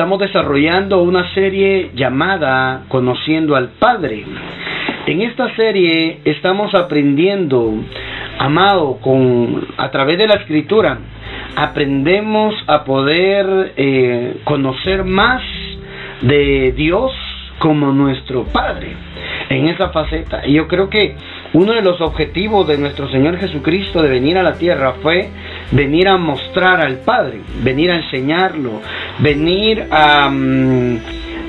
[0.00, 4.24] estamos desarrollando una serie llamada Conociendo al Padre.
[5.04, 7.74] En esta serie estamos aprendiendo,
[8.38, 10.96] amado, con a través de la escritura,
[11.54, 15.42] aprendemos a poder eh, conocer más
[16.22, 17.12] de Dios
[17.58, 18.94] como nuestro Padre
[19.50, 20.46] en esa faceta.
[20.46, 21.14] Y yo creo que
[21.52, 25.28] uno de los objetivos de nuestro Señor Jesucristo de venir a la tierra fue
[25.70, 28.80] venir a mostrar al Padre, venir a enseñarlo,
[29.18, 30.98] venir a, mm,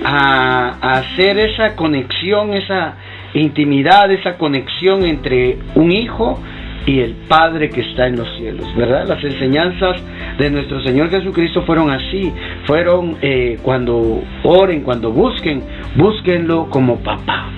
[0.03, 2.95] a, a hacer esa conexión, esa
[3.33, 6.39] intimidad, esa conexión entre un hijo
[6.85, 9.07] y el Padre que está en los cielos, ¿verdad?
[9.07, 10.01] Las enseñanzas
[10.37, 12.31] de nuestro Señor Jesucristo fueron así,
[12.65, 15.63] fueron eh, cuando oren, cuando busquen,
[15.95, 17.49] búsquenlo como papá.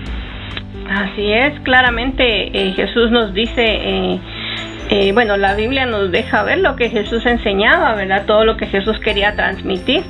[0.89, 4.20] Así es, claramente eh, Jesús nos dice, eh,
[4.90, 8.26] eh, bueno, la Biblia nos deja ver lo que Jesús enseñaba, ¿verdad?
[8.26, 10.03] Todo lo que Jesús quería transmitir.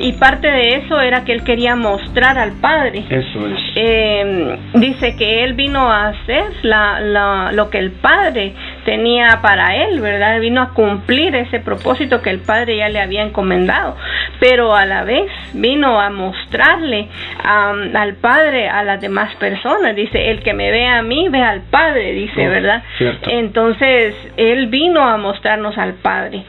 [0.00, 3.04] Y parte de eso era que él quería mostrar al Padre.
[3.08, 3.58] Eso es.
[3.76, 9.76] Eh, dice que él vino a hacer la, la, lo que el Padre tenía para
[9.76, 10.40] él, ¿verdad?
[10.40, 13.96] Vino a cumplir ese propósito que el Padre ya le había encomendado,
[14.40, 17.08] pero a la vez vino a mostrarle
[17.44, 19.94] um, al Padre a las demás personas.
[19.94, 22.82] Dice, el que me ve a mí, ve al Padre, dice, Oh, ¿verdad?
[22.96, 23.30] cierto.
[23.30, 26.44] Entonces, él vino a mostrarnos al Padre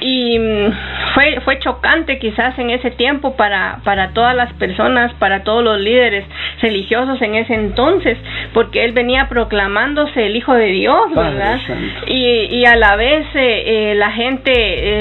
[0.00, 0.72] y mm,
[1.14, 5.78] fue fue chocante quizás en ese tiempo para para todas las personas para todos los
[5.80, 6.24] líderes
[6.60, 8.18] religiosos en ese entonces
[8.54, 12.06] porque él venía proclamándose el hijo de Dios Padre verdad Santo.
[12.06, 14.52] y, y a la vez eh, eh, la gente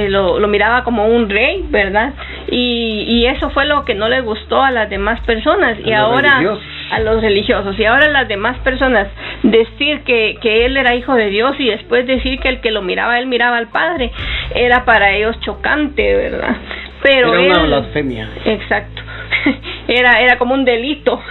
[0.06, 2.14] eh, lo, lo miraba como un rey verdad
[2.50, 6.02] y, y eso fue lo que no le gustó a las demás personas y A
[6.02, 6.79] ahora religiosos.
[6.92, 7.78] A los religiosos.
[7.80, 9.08] Y ahora las demás personas
[9.44, 12.82] decir que, que él era hijo de Dios y después decir que el que lo
[12.82, 14.12] miraba él miraba al Padre
[14.54, 16.56] era para ellos chocante verdad
[17.02, 18.30] pero Era una él blasfemia.
[18.46, 19.02] exacto.
[19.88, 21.22] Era era como un delito.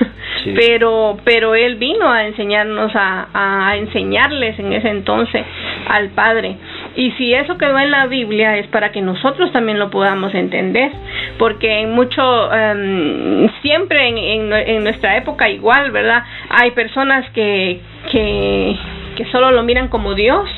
[0.45, 0.55] Sí.
[0.57, 5.45] pero pero él vino a enseñarnos a, a enseñarles en ese entonces
[5.89, 6.57] al Padre
[6.99, 10.91] y si eso quedó en la Biblia es para que nosotros también lo podamos entender
[11.39, 19.25] porque en mucho em, siempre en, en, nuestra época igual verdad hay personas que que
[19.33, 20.49] solo lo miran como Dios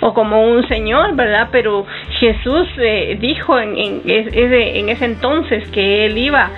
[0.00, 1.48] o como un señor, ¿verdad?
[1.52, 1.86] Pero
[2.20, 6.50] Jesús eh, dijo en, en, ese, en ese entonces que él iba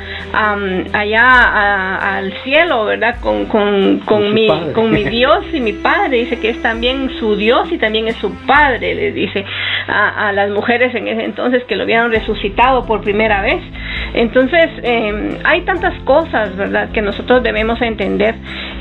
[0.93, 3.17] allá a- al cielo, ¿verdad?
[3.21, 4.73] Con, con, mi, padre.
[4.73, 6.19] con mi Dios y mi Padre.
[6.19, 9.45] Dice que es también su Dios y también es su Padre, le dice
[9.89, 13.63] a, a las mujeres en ese entonces que lo habían resucitado por primera vez.
[14.15, 18.35] Entonces, eh, hay tantas cosas, ¿verdad?, que nosotros debemos entender.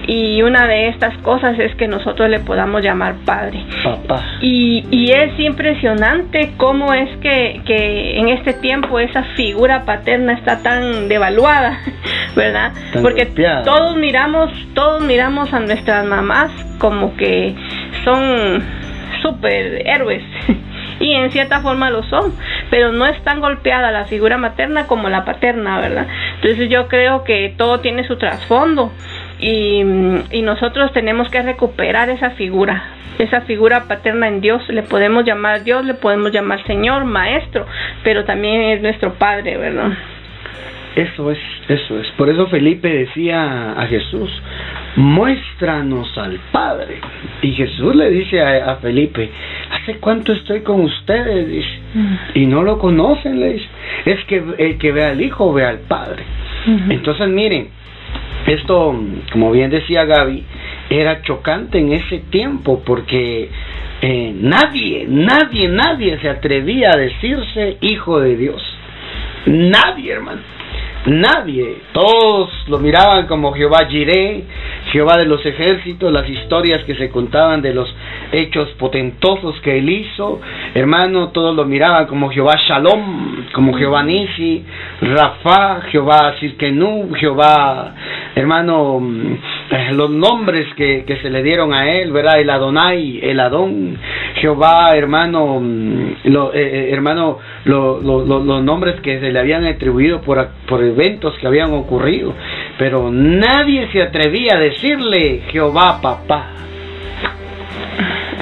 [0.08, 3.64] Y una de estas cosas es que nosotros le podamos llamar Padre.
[3.84, 4.24] Papá.
[4.42, 10.62] Y, y es impresionante cómo es que, que en este tiempo esa figura paterna está
[10.62, 11.80] tan devaluada,
[12.36, 12.74] ¿verdad?
[12.92, 13.64] Tan Porque golpeada.
[13.64, 17.56] todos miramos, todos miramos a nuestras mamás como que
[18.04, 18.64] son
[19.22, 20.24] superhéroes.
[21.00, 22.34] Y en cierta forma lo son,
[22.70, 26.08] pero no es tan golpeada la figura materna como la paterna, ¿verdad?
[26.36, 28.92] Entonces yo creo que todo tiene su trasfondo
[29.44, 29.84] y,
[30.32, 32.82] y nosotros tenemos que recuperar esa figura,
[33.20, 34.62] esa figura paterna en Dios.
[34.70, 37.66] Le podemos llamar Dios, le podemos llamar Señor, Maestro,
[38.06, 39.92] pero también es nuestro Padre, ¿verdad?
[40.96, 42.08] Eso es, eso es.
[42.12, 44.32] Por eso Felipe decía a Jesús,
[44.96, 47.02] muéstranos al Padre.
[47.42, 49.30] Y Jesús le dice a, a Felipe,
[49.72, 51.50] ¿hace cuánto estoy con ustedes?
[51.50, 51.80] Dice,
[52.36, 53.68] y no lo conocen, le dice.
[54.06, 56.24] Es que el que ve al Hijo ve al Padre.
[56.90, 57.68] Entonces miren,
[58.48, 58.96] esto,
[59.32, 60.44] como bien decía Gaby,
[60.90, 63.50] era chocante en ese tiempo porque
[64.02, 68.62] eh, nadie, nadie, nadie se atrevía a decirse hijo de Dios.
[69.46, 70.42] Nadie, hermano.
[71.06, 71.80] Nadie.
[71.92, 74.44] Todos lo miraban como Jehová Jireh,
[74.92, 77.94] Jehová de los ejércitos, las historias que se contaban de los
[78.32, 80.40] hechos potentosos que él hizo.
[80.74, 84.64] Hermano, todos lo miraban como Jehová Shalom, como Jehová Nisi,
[85.02, 87.96] Rafa, Jehová Sirkenú, Jehová,
[88.36, 89.34] hermano, mm,
[89.72, 92.40] eh, los nombres que, que se le dieron a él, ¿verdad?
[92.40, 93.98] El Adonai, el Adón,
[94.36, 99.40] Jehová, hermano, mm, lo, eh, eh, hermano, lo- lo- lo- los nombres que se le
[99.40, 102.34] habían atribuido por, por eventos que habían ocurrido,
[102.78, 106.48] pero nadie se atrevía a decirle Jehová papá.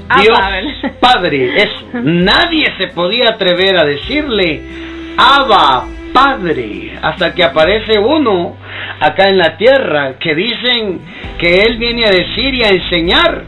[0.10, 0.38] Ah, Dios
[1.00, 1.86] Padre, eso.
[2.04, 4.62] Nadie se podía atrever a decirle
[5.18, 8.58] Abba Padre hasta que aparece uno
[9.02, 11.00] acá en la tierra que dicen
[11.40, 13.44] que él viene a decir y a enseñar.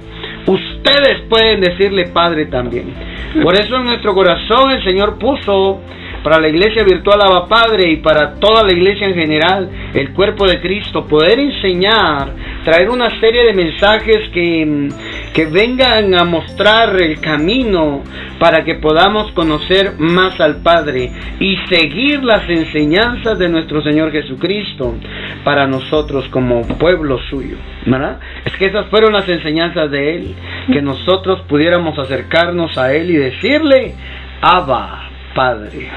[0.46, 2.94] Ustedes pueden decirle Padre también.
[3.42, 5.80] Por eso en nuestro corazón el Señor puso
[6.24, 10.48] para la iglesia virtual Abba Padre y para toda la iglesia en general, el cuerpo
[10.48, 12.30] de Cristo, poder enseñar,
[12.64, 14.90] traer una serie de mensajes que,
[15.34, 18.04] que vengan a mostrar el camino
[18.40, 24.96] para que podamos conocer más al Padre y seguir las enseñanzas de nuestro Señor Jesucristo
[25.44, 27.58] para nosotros como pueblo suyo.
[27.86, 28.20] ¿verdad?
[28.46, 30.36] Es que esas fueron las enseñanzas de Él,
[30.72, 33.96] que nosotros pudiéramos acercarnos a Él y decirle,
[34.42, 35.90] Abba, Padre.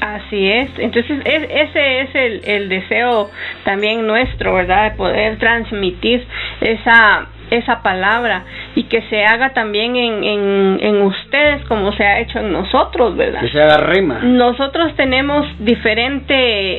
[0.00, 3.30] Así es, entonces ese es el, el deseo
[3.64, 4.92] también nuestro, ¿verdad?
[4.92, 6.24] De poder transmitir
[6.60, 12.20] esa esa palabra y que se haga también en, en, en, ustedes como se ha
[12.20, 13.40] hecho en nosotros, ¿verdad?
[13.40, 14.20] Que se haga rema.
[14.22, 16.34] Nosotros tenemos diferente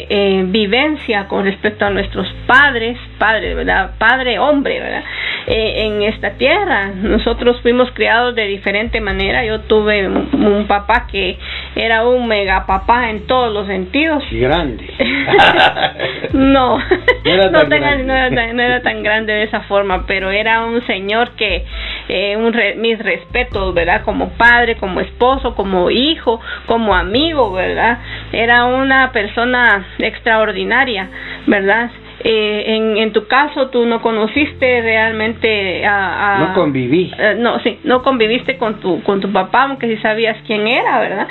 [0.09, 3.91] eh, vivencia con respecto a nuestros padres, padres, ¿verdad?
[3.97, 5.03] Padre, hombre, ¿verdad?
[5.47, 6.91] Eh, en esta tierra.
[6.95, 9.43] Nosotros fuimos criados de diferente manera.
[9.45, 11.37] Yo tuve un, papá que
[11.85, 14.23] era un mega papá en todos los sentidos.
[14.31, 14.85] Y grande.
[16.33, 16.83] no, no,
[17.25, 21.65] era no, era no era tan grande de esa forma, pero era un señor que
[22.09, 24.01] eh, un mis respetos, ¿verdad?
[24.03, 27.99] Como padre, como esposo, como hijo, como amigo, ¿verdad?
[28.31, 31.07] Era una persona extraordinaria,
[31.45, 31.91] ¿verdad?
[32.21, 37.79] Eh, en, en tu caso tú no conociste realmente a, no conviví eh, no sí
[37.85, 41.27] no conviviste con tu con tu papá aunque sí sabías quién era verdad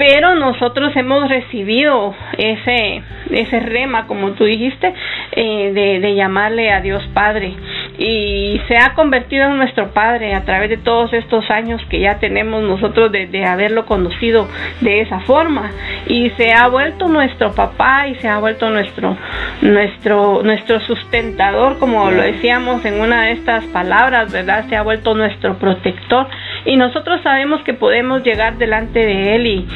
[0.00, 4.94] pero nosotros hemos recibido ese ese rema como tú dijiste
[5.32, 7.54] eh, de, de llamarle a Dios Padre
[8.00, 12.18] y se ha convertido en nuestro Padre a través de todos estos años que ya
[12.18, 14.48] tenemos nosotros de, de, haberlo conocido
[14.80, 15.70] de esa forma
[16.06, 19.18] y se ha vuelto nuestro papá y se ha vuelto nuestro
[19.60, 25.14] nuestro nuestro sustentador como lo decíamos en una de estas palabras verdad se ha vuelto
[25.14, 26.26] nuestro protector
[26.64, 29.66] y nosotros sabemos que podemos llegar delante de él y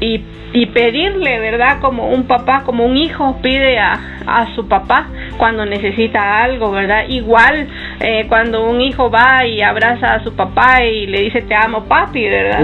[0.00, 0.22] y,
[0.52, 1.80] y pedirle, ¿verdad?
[1.80, 7.08] Como un papá, como un hijo pide a, a su papá cuando necesita algo, ¿verdad?
[7.08, 7.63] Igual
[8.00, 11.84] eh, cuando un hijo va y abraza a su papá y le dice te amo
[11.84, 12.62] papi, ¿verdad?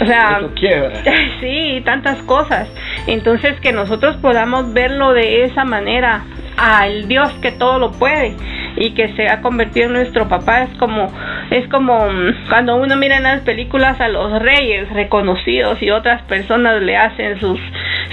[0.00, 0.40] o sea,
[1.40, 2.68] sí, tantas cosas.
[3.06, 6.24] Entonces que nosotros podamos verlo de esa manera,
[6.58, 8.34] al Dios que todo lo puede
[8.76, 10.62] y que se ha convertido en nuestro papá.
[10.64, 11.12] Es como
[11.50, 16.22] es como mm, cuando uno mira en las películas a los reyes reconocidos y otras
[16.22, 17.60] personas le hacen sus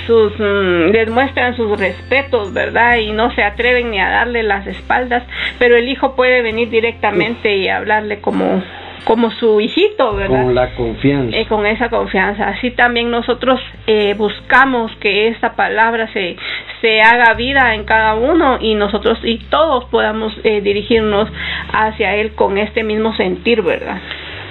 [0.08, 4.66] sus mm, les muestran sus respetos verdad y no se atreven ni a darle las
[4.68, 5.24] espaldas
[5.60, 8.64] pero el hijo puede venir directamente y hablarle como
[9.04, 10.44] como su hijito, ¿verdad?
[10.44, 11.38] Con la confianza.
[11.38, 12.48] Eh, con esa confianza.
[12.48, 16.36] Así también nosotros eh, buscamos que esta palabra se,
[16.82, 21.30] se haga vida en cada uno y nosotros y todos podamos eh, dirigirnos
[21.72, 24.00] hacia Él con este mismo sentir, ¿verdad?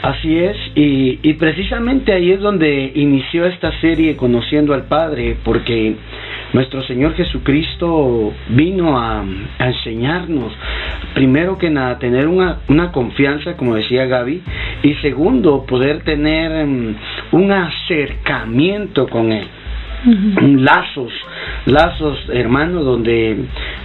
[0.03, 5.97] Así es, y, y precisamente ahí es donde inició esta serie Conociendo al Padre, porque
[6.55, 9.25] nuestro Señor Jesucristo vino a,
[9.59, 10.53] enseñarnos,
[11.13, 12.61] primero que nada, tener una,
[12.93, 14.41] confianza, como decía Gaby,
[14.85, 16.95] y segundo, poder tener um,
[17.33, 19.49] un acercamiento con Él.
[20.05, 21.13] Lazos,
[21.67, 23.37] lazos hermanos, donde,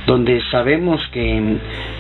[0.05, 1.57] donde sabemos que,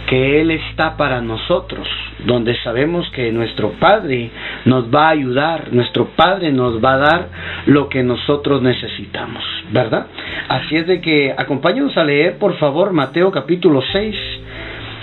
[0.07, 1.87] que Él está para nosotros,
[2.25, 4.29] donde sabemos que nuestro Padre
[4.65, 7.29] nos va a ayudar, nuestro Padre nos va a dar
[7.67, 10.07] lo que nosotros necesitamos, ¿verdad?
[10.49, 14.15] Así es de que acompáñenos a leer, por favor, Mateo capítulo 6,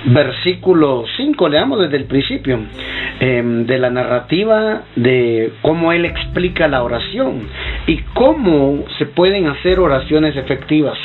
[0.06, 2.61] versículo 5, leamos desde el principio,
[3.18, 7.49] em, de la narrativa de cómo él explica la oración
[7.87, 10.99] y cómo se pueden hacer oraciones efectivas.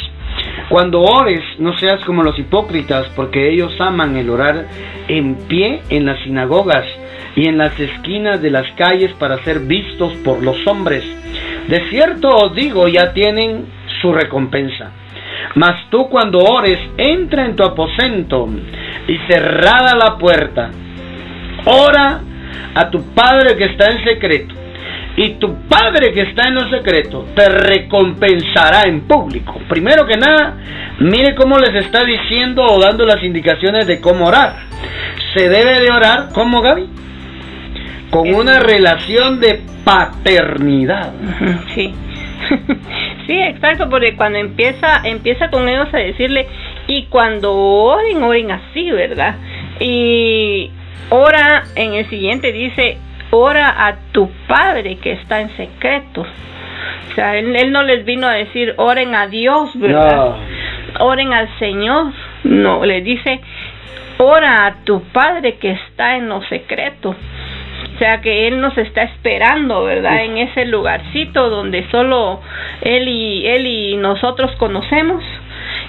[0.69, 4.65] Cuando ores, no seas como los hipócritas, porque ellos aman el orar
[5.07, 6.85] en pie en las sinagogas
[7.35, 11.03] y en las esquinas de las calles para ser vistos por los hombres.
[11.67, 13.65] De cierto os digo, ya tienen
[14.01, 14.91] su recompensa.
[15.55, 18.47] Mas tú cuando ores, entra en tu aposento
[19.07, 20.71] y cerrada la puerta,
[21.65, 22.21] ora
[22.73, 24.60] a tu Padre que está en secreto
[25.17, 29.59] y tu Padre que está en lo secreto te recompensará en público.
[29.67, 30.57] Primero que nada,
[30.99, 34.55] mire cómo les está diciendo o dando las indicaciones de cómo orar.
[35.33, 36.87] Se debe de orar, ¿cómo Gaby?
[38.09, 41.13] Con una relación de paternidad.
[41.73, 41.93] Sí.
[43.27, 46.47] sí, exacto, porque cuando empieza, empieza con ellos a decirle,
[46.87, 49.35] y cuando oren, oren así, ¿verdad?
[49.79, 50.71] Y
[51.09, 52.97] ora en el siguiente dice,
[53.31, 56.21] ora a tu Padre que está en secreto.
[56.21, 60.35] O sea, él, no les vino a decir, oren a Dios, ¿verdad?
[60.99, 62.13] Oren al Señor.
[62.43, 63.41] No, le dice,
[64.17, 67.15] ora a tu Padre que está en lo secreto.
[67.99, 70.23] sea que Él nos está esperando, ¿verdad?
[70.23, 72.41] En ese lugarcito donde solo
[72.81, 75.23] Él y, Él y nosotros conocemos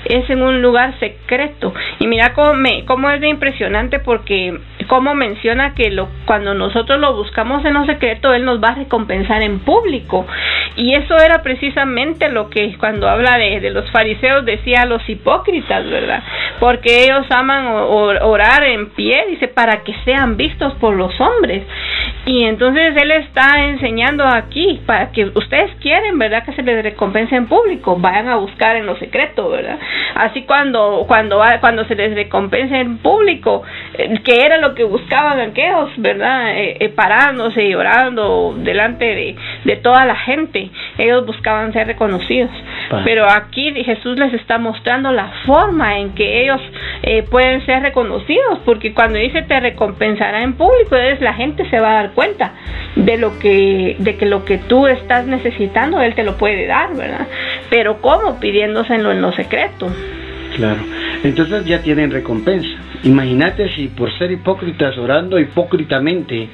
[0.04, 1.72] es en un lugar secreto.
[1.98, 6.98] Y mira cómo, me, cómo es de impresionante porque como menciona que lo, cuando nosotros
[7.00, 10.26] lo buscamos en lo secreto, Él nos va a recompensar en público.
[10.76, 15.06] Y eso era precisamente lo que cuando habla de, de los fariseos decía a los
[15.08, 16.22] hipócritas, ¿verdad?
[16.60, 21.64] Porque ellos aman orar en pie, dice, para que sean vistos por los hombres.
[22.24, 26.44] Y entonces Él está enseñando aquí, para que ustedes quieren, ¿verdad?
[26.44, 29.78] Que se les recompense en público, vayan a buscar en lo secreto, ¿verdad?
[30.14, 33.62] Así cuando, cuando, cuando se les recompense en público,
[33.94, 36.56] eh, que era lo que buscaban aquellos, ¿verdad?
[36.56, 42.50] Eh, eh, parándose y orando delante de, de toda la gente, ellos buscaban ser reconocidos.
[43.04, 46.60] Pero aquí Jesús les está mostrando la forma en que ellos
[47.30, 51.90] pueden ser reconocidos, porque cuando dice te recompensará en público, es la gente se va
[51.90, 52.52] a dar cuenta
[52.96, 56.94] de lo que, de que lo que tú estás necesitando, Él te lo puede dar,
[56.94, 57.26] ¿verdad?
[57.72, 58.38] Pero ¿cómo?
[58.38, 59.90] Pidiéndoselo en lo secreto.
[60.56, 60.82] Claro,
[61.24, 62.68] entonces ya tienen recompensa.
[63.02, 66.50] Imagínate si por ser hipócritas, orando hipócritamente,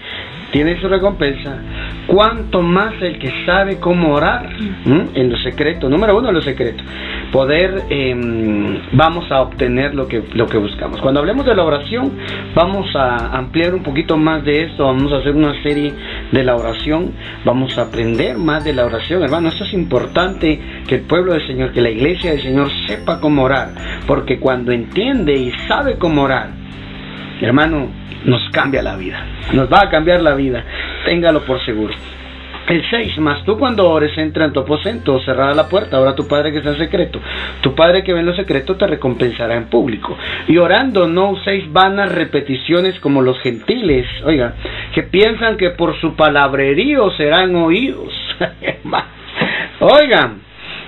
[0.51, 1.59] tiene su recompensa,
[2.07, 4.49] cuanto más el que sabe cómo orar
[4.87, 6.83] en lo secreto, número uno, en lo secreto,
[7.31, 11.01] poder, em, vamos a obtener lo que, lo que buscamos.
[11.01, 12.13] Cuando hablemos de la oración,
[12.55, 15.93] vamos a ampliar un poquito más de esto, vamos a hacer una serie
[16.33, 17.13] de la oración,
[17.45, 21.47] vamos a aprender más de la oración, hermano, esto es importante que el pueblo del
[21.47, 23.69] Señor, que la iglesia del Señor sepa cómo orar,
[24.07, 26.68] porque cuando entiende y sabe cómo orar,
[27.41, 27.89] hermano,
[28.25, 29.25] nos cambia la vida.
[29.53, 30.65] Nos va a cambiar la vida.
[31.05, 31.95] Téngalo por seguro.
[32.69, 36.29] El 6, más tú cuando ores entra en tu aposento, cerrada la puerta, ahora tu
[36.29, 37.19] Padre que está en secreto.
[37.63, 40.19] Tu Padre que ve en lo secreto te recompensará en público.
[40.47, 44.53] Y orando no uséis vanas repeticiones como los gentiles, oiga,
[44.95, 48.13] que piensan que por su palabrerío serán oídos.
[49.81, 50.41] Oigan,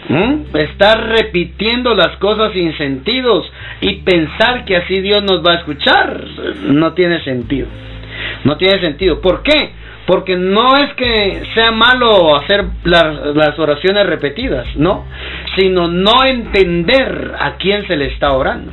[0.08, 0.56] ¿Mm?
[0.56, 6.24] Estar repitiendo las cosas sin sentidos y pensar que así Dios nos va a escuchar
[6.64, 7.68] no tiene sentido.
[8.44, 9.20] No tiene sentido.
[9.20, 9.70] ¿Por qué?
[10.06, 15.04] Porque no es que sea malo hacer las, oraciones repetidas, no,
[15.56, 18.72] sino no entender a quién se le está orando.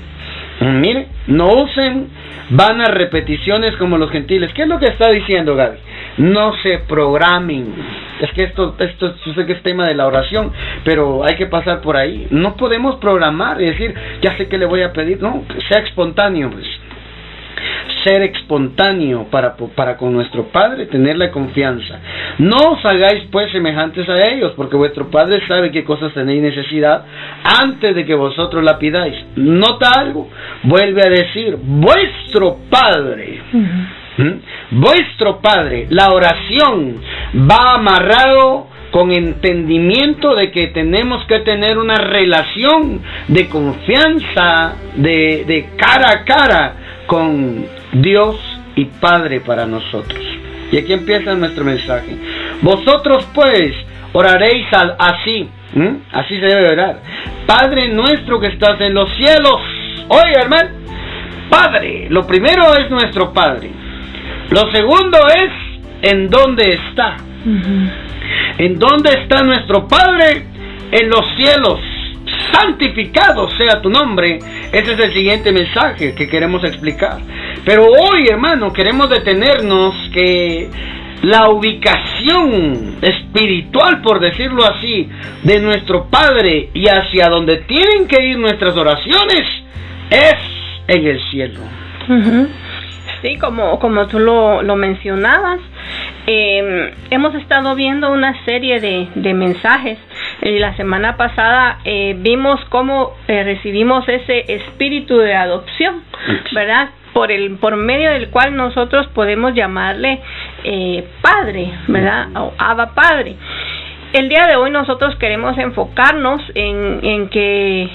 [0.59, 2.07] Mire, no usen
[2.49, 4.51] vanas repeticiones como los gentiles.
[4.53, 5.77] ¿Qué es lo que está diciendo Gaby?
[6.17, 7.73] No se programen.
[8.21, 10.51] Es que esto, esto, yo sé que es tema de la oración,
[10.83, 12.27] pero hay que pasar por ahí.
[12.31, 15.21] No podemos programar y decir, ya sé que le voy a pedir.
[15.21, 16.65] No, sea espontáneo, pues
[18.03, 21.99] ser espontáneo para, para con nuestro Padre, tenerle confianza.
[22.39, 27.03] No os hagáis pues semejantes a ellos, porque vuestro Padre sabe qué cosas tenéis necesidad
[27.61, 29.15] antes de que vosotros la pidáis.
[29.35, 30.29] Nota algo,
[30.63, 33.41] vuelve a decir, vuestro Padre.
[34.17, 34.31] ¿Mm?
[34.71, 37.01] Vuestro Padre, la oración
[37.49, 45.69] va amarrado con entendimiento de que tenemos que tener una relación de confianza, de, de
[45.75, 46.73] cara a cara
[47.07, 48.35] con Dios
[48.75, 50.23] y Padre para nosotros.
[50.71, 52.15] Y aquí empieza nuestro mensaje.
[52.61, 53.73] Vosotros pues
[54.13, 55.49] oraréis al, así,
[56.11, 56.99] así se debe orar.
[57.45, 59.61] Padre nuestro que estás en los cielos.
[60.09, 60.69] Oiga hermano,
[61.49, 63.71] Padre, lo primero es nuestro Padre.
[64.51, 67.17] Lo segundo es en dónde está.
[68.57, 70.45] ¿En dónde está nuestro Padre?
[70.91, 71.79] En los cielos
[72.57, 74.39] santificado sea tu nombre.
[74.71, 77.19] Ese es el siguiente mensaje que queremos explicar.
[77.65, 80.69] Pero hoy, hermano, queremos detenernos que
[81.23, 85.09] la ubicación espiritual, por decirlo así,
[85.43, 89.47] de nuestro Padre y hacia donde tienen que ir nuestras oraciones
[90.09, 90.35] es
[90.87, 91.59] en el cielo.
[93.21, 95.59] Sí, como, como tú lo, lo mencionabas,
[96.27, 99.97] eh, hemos estado viendo una serie de, de mensajes
[100.41, 106.03] y la semana pasada eh, vimos cómo eh, recibimos ese espíritu de adopción,
[106.53, 106.89] ¿verdad?
[107.13, 110.21] Por, el, por medio del cual nosotros podemos llamarle
[110.63, 112.27] eh, Padre, ¿verdad?
[112.35, 113.35] O Abba Padre.
[114.13, 117.89] El día de hoy nosotros queremos enfocarnos en, en que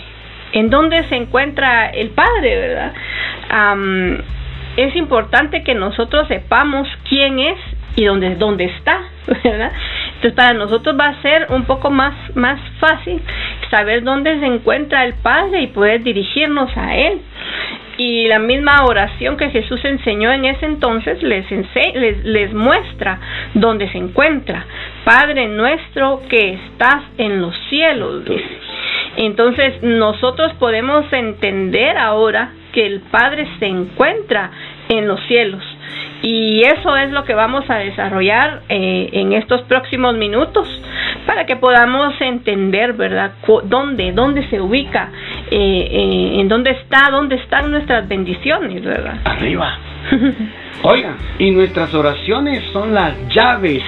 [0.53, 2.93] en dónde se encuentra el Padre, ¿verdad?
[4.77, 7.59] es importante que nosotros sepamos quién es
[7.97, 9.01] y dónde, dónde está,
[9.45, 9.73] ¿verdad?
[10.23, 13.21] Entonces para nosotros va a ser un poco más, más fácil
[13.73, 17.21] saber dónde se encuentra el Padre y poder dirigirnos a Él.
[17.97, 23.19] Y la misma oración que Jesús enseñó en ese entonces les, les, les muestra
[23.55, 24.65] dónde se encuentra.
[25.03, 28.23] Padre nuestro que estás en los cielos.
[29.17, 34.53] Entonces nosotros podemos entender ahora que el Padre se encuentra
[34.89, 35.65] en los cielos
[36.23, 40.69] Y eso es lo que vamos a desarrollar eh, en estos próximos minutos
[41.27, 43.33] para que podamos entender, ¿verdad?
[43.65, 45.11] ¿Dónde, dónde se ubica?
[45.51, 47.11] Eh, eh, ¿En dónde está?
[47.11, 49.19] ¿Dónde están nuestras bendiciones, verdad?
[49.25, 49.79] Arriba.
[50.83, 53.83] Oiga, y nuestras oraciones son las llaves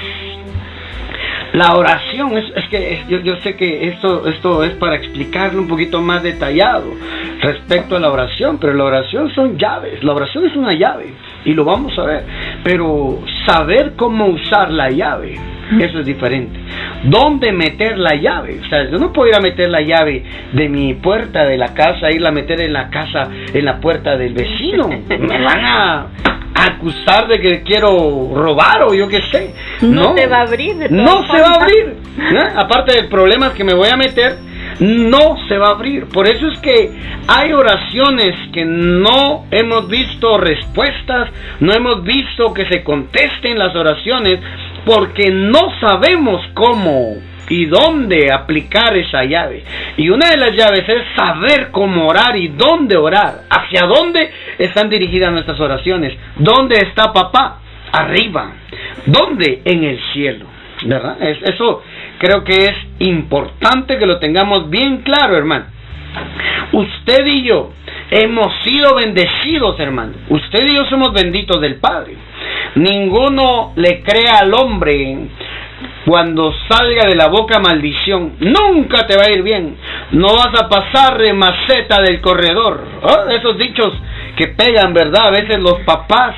[1.55, 5.69] la oración, es, es que yo, yo, sé que esto, esto es para explicarlo un
[5.69, 6.93] poquito más detallado
[7.41, 11.15] respecto a la oración, pero la oración son llaves, la oración es una llave
[11.45, 12.25] y lo vamos a ver,
[12.63, 15.39] pero saber cómo usar la llave,
[15.79, 16.59] eso es diferente.
[17.05, 18.61] ¿Dónde meter la llave?
[18.65, 20.23] O sea, yo no puedo ir a meter la llave
[20.53, 24.17] de mi puerta de la casa, irla a meter en la casa, en la puerta
[24.17, 24.89] del vecino.
[25.09, 26.07] Me van a
[26.55, 29.55] acusar de que quiero robar o yo qué sé.
[29.83, 30.91] No, se va a abrir.
[30.91, 31.97] no se va a abrir.
[32.57, 34.37] Aparte del problema que me voy a meter,
[34.81, 36.07] no se va a abrir.
[36.07, 36.91] Por eso es que
[37.29, 44.41] hay oraciones que no hemos visto respuestas, no hemos visto que se contesten las oraciones
[44.85, 47.17] porque no sabemos cómo
[47.49, 49.65] y dónde aplicar esa llave.
[49.97, 54.89] Y una de las llaves es saber cómo orar y dónde orar, hacia dónde están
[54.89, 57.61] dirigidas nuestras oraciones, dónde está papá,
[57.93, 58.53] arriba,
[59.07, 60.47] dónde en el cielo.
[60.85, 61.17] ¿Verdad?
[61.23, 61.83] Eso
[62.25, 65.67] creo que es importante que lo tengamos bien claro, hermano.
[66.73, 67.73] Usted y yo
[68.11, 70.13] hemos sido bendecidos, hermano.
[70.31, 72.15] Usted y yo somos benditos del Padre.
[72.77, 75.29] Ninguno le crea al hombre
[76.07, 79.77] cuando salga de la boca maldición, nunca te va a ir bien.
[80.13, 82.85] No vas a pasar de maceta del corredor.
[83.03, 83.27] ¿Ah?
[83.33, 83.93] Esos dichos
[84.37, 85.29] que pegan, ¿verdad?
[85.29, 86.35] A veces los papás,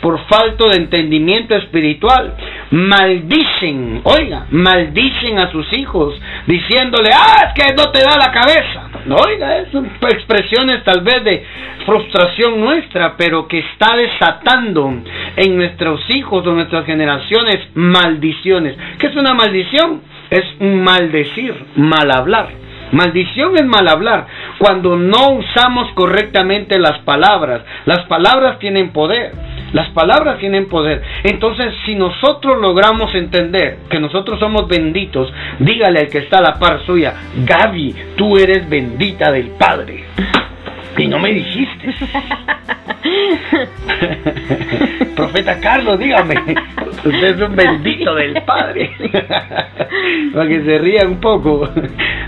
[0.00, 2.34] por, falta de entendimiento espiritual,
[2.70, 6.14] maldicen, oiga, maldicen a sus hijos,
[6.46, 8.90] diciéndole, ah, es que no te da la cabeza.
[9.26, 9.68] Oiga, es
[10.10, 11.44] expresiones tal vez de
[11.84, 14.92] frustración nuestra, pero que está desatando
[15.36, 18.76] en nuestros hijos o nuestras generaciones maldiciones.
[18.98, 20.02] ¿Qué es una maldición?
[20.30, 22.65] Es un maldecir, mal hablar.
[22.92, 24.26] Maldición es mal hablar
[24.58, 27.62] cuando no usamos correctamente las palabras.
[27.84, 29.32] Las palabras tienen poder.
[29.72, 31.02] Las palabras tienen poder.
[31.24, 36.58] Entonces, si nosotros logramos entender que nosotros somos benditos, dígale al que está a la
[36.58, 40.04] par suya, Gaby, tú eres bendita del Padre.
[40.96, 41.94] Y no me dijiste.
[45.16, 46.36] Profeta Carlos, dígame.
[47.04, 48.90] Usted es un bendito del Padre.
[50.32, 51.68] Para que se ría un poco.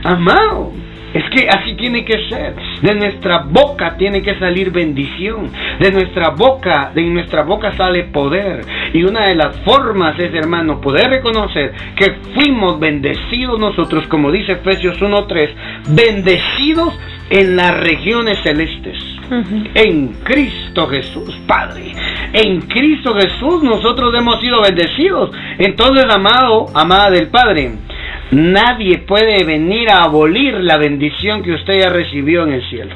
[0.05, 0.73] Amado.
[1.13, 2.55] Es que así tiene que ser.
[2.83, 5.51] De nuestra boca tiene que salir bendición.
[5.81, 8.65] De nuestra boca, de nuestra boca sale poder.
[8.93, 14.53] Y una de las formas es, hermano, poder reconocer que fuimos bendecidos nosotros, como dice
[14.53, 15.51] Efesios 1.3,
[15.89, 16.99] bendecidos
[17.31, 18.97] en las regiones celestes.
[19.75, 21.93] En Cristo Jesús, Padre.
[22.33, 25.31] En Cristo Jesús nosotros hemos sido bendecidos.
[25.59, 27.73] Entonces, amado, amada del Padre,
[28.31, 32.95] nadie puede venir a abolir la bendición que usted ya recibió en el cielo.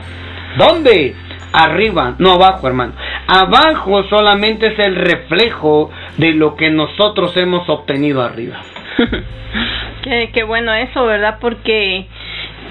[0.57, 1.15] ¿Dónde?
[1.53, 2.95] Arriba, no abajo, hermano.
[3.27, 8.59] Abajo solamente es el reflejo de lo que nosotros hemos obtenido arriba.
[10.33, 11.39] qué, bueno eso, ¿verdad?
[11.41, 12.07] Porque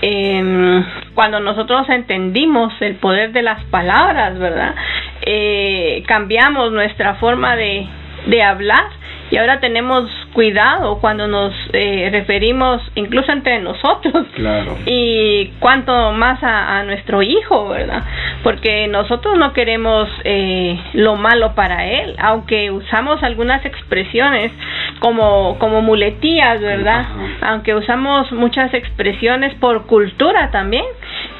[0.01, 4.73] eh, cuando nosotros entendimos el poder de las palabras, ¿verdad?
[5.21, 7.87] Eh, cambiamos nuestra forma de,
[8.27, 14.77] de hablar y ahora tenemos cuidado cuando nos eh, referimos incluso entre nosotros claro.
[14.85, 18.03] y cuanto más a, nuestro hijo, ¿verdad?
[18.43, 24.51] Porque nosotros no queremos eh, lo malo para él, aunque usamos algunas expresiones
[24.99, 27.05] como, como muletías, ¿verdad?
[27.41, 30.85] Aunque usamos muchas expresiones por cultura también,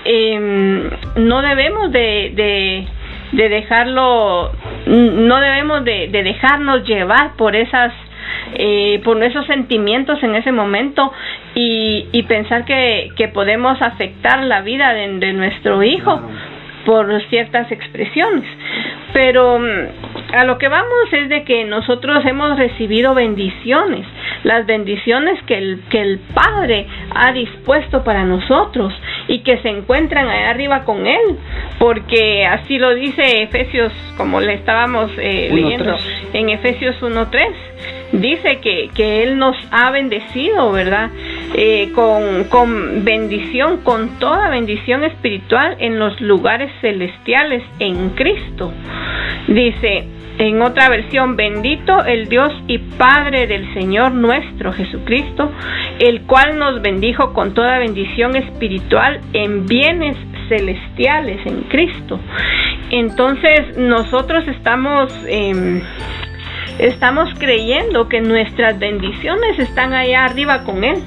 [0.06, 2.88] eh, no debemos de, de
[3.32, 4.52] de dejarlo,
[4.86, 7.94] no debemos de, de dejarnos llevar por esas
[8.54, 11.12] eh, por esos sentimientos en ese momento
[11.56, 16.22] y, y pensar que, que podemos afectar la vida de nuestro hijo
[16.86, 18.46] por ciertas expresiones.
[19.14, 24.06] Pero mm, a lo que vamos es de que nosotros hemos recibido bendiciones,
[24.44, 28.94] las bendiciones que el, que el Padre ha dispuesto para nosotros
[29.28, 31.38] y que se encuentran allá arriba con Él,
[31.80, 35.96] porque así lo dice Efesios, como le estábamos eh, leyendo
[36.34, 37.52] en Efesios 1.3
[38.14, 41.10] dice que, que Él nos ha bendecido, ¿verdad?
[41.54, 48.72] Eh, con, con bendición, con toda bendición espiritual en los lugares celestiales en Cristo.
[49.48, 55.52] Dice, en otra versión, bendito el Dios y Padre del Señor nuestro Jesucristo,
[56.00, 60.16] el cual nos bendijo con toda bendición espiritual en bienes
[60.48, 62.20] celestiales en Cristo.
[62.92, 65.14] Entonces nosotros estamos...
[65.28, 65.82] Eh,
[66.80, 70.98] estamos creyendo que nuestras bendiciones están allá arriba con Él.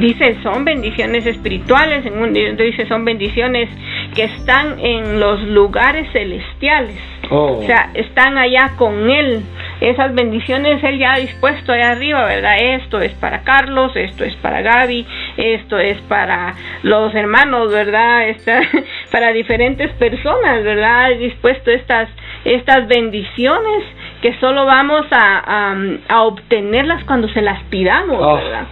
[0.00, 3.68] Dice, son bendiciones espirituales, en un dice, son bendiciones
[4.14, 6.98] que están en los lugares celestiales.
[7.30, 7.58] Oh.
[7.58, 9.42] O sea, están allá con Él.
[9.80, 12.56] Esas bendiciones Él ya ha dispuesto allá arriba, ¿verdad?
[12.58, 18.28] Esto es para Carlos, esto es para Gaby, esto es para los hermanos, ¿verdad?
[18.28, 18.60] Esta,
[19.12, 21.04] para diferentes personas, ¿verdad?
[21.04, 22.08] Ha dispuesto estas,
[22.44, 23.84] estas bendiciones
[24.20, 25.74] que solo vamos a,
[26.08, 28.36] a, obtenerlas cuando se las pidamos, oh.
[28.36, 28.66] ¿verdad?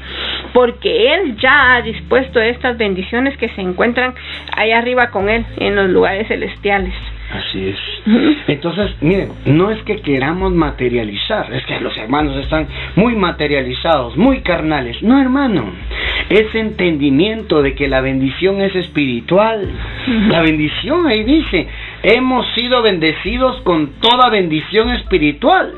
[0.52, 4.14] Porque Él ya ha dispuesto estas bendiciones que se encuentran
[4.56, 6.94] ahí arriba con Él, en los lugares celestiales.
[7.32, 7.78] Así es.
[8.46, 14.40] Entonces, miren, no es que queramos materializar, es que los hermanos están muy materializados, muy
[14.40, 15.02] carnales.
[15.02, 15.72] No, hermano,
[16.28, 19.66] es entendimiento de que la bendición es espiritual.
[20.28, 21.68] La bendición, ahí dice,
[22.02, 25.74] hemos sido bendecidos con toda bendición espiritual.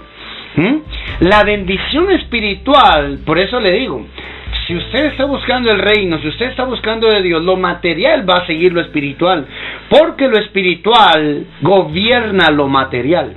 [0.56, 0.76] ¿Mm?
[1.20, 4.06] La bendición espiritual, por eso le digo,
[4.66, 8.38] si usted está buscando el reino, si usted está buscando de Dios, lo material va
[8.38, 9.46] a seguir lo espiritual,
[9.88, 13.34] porque lo espiritual gobierna lo material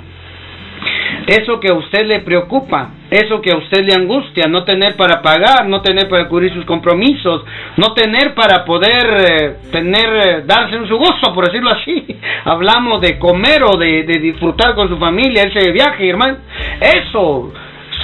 [1.27, 5.21] eso que a usted le preocupa, eso que a usted le angustia, no tener para
[5.21, 7.43] pagar, no tener para cubrir sus compromisos,
[7.75, 12.05] no tener para poder eh, tener, eh, darse en su gusto, por decirlo así.
[12.45, 16.37] Hablamos de comer o de, de disfrutar con su familia, ese viaje, hermano.
[16.79, 17.51] Eso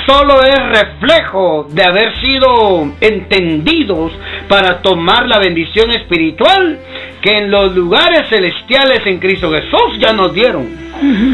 [0.05, 4.11] solo es reflejo de haber sido entendidos
[4.47, 6.79] para tomar la bendición espiritual
[7.21, 10.67] que en los lugares celestiales en Cristo Jesús ya nos dieron.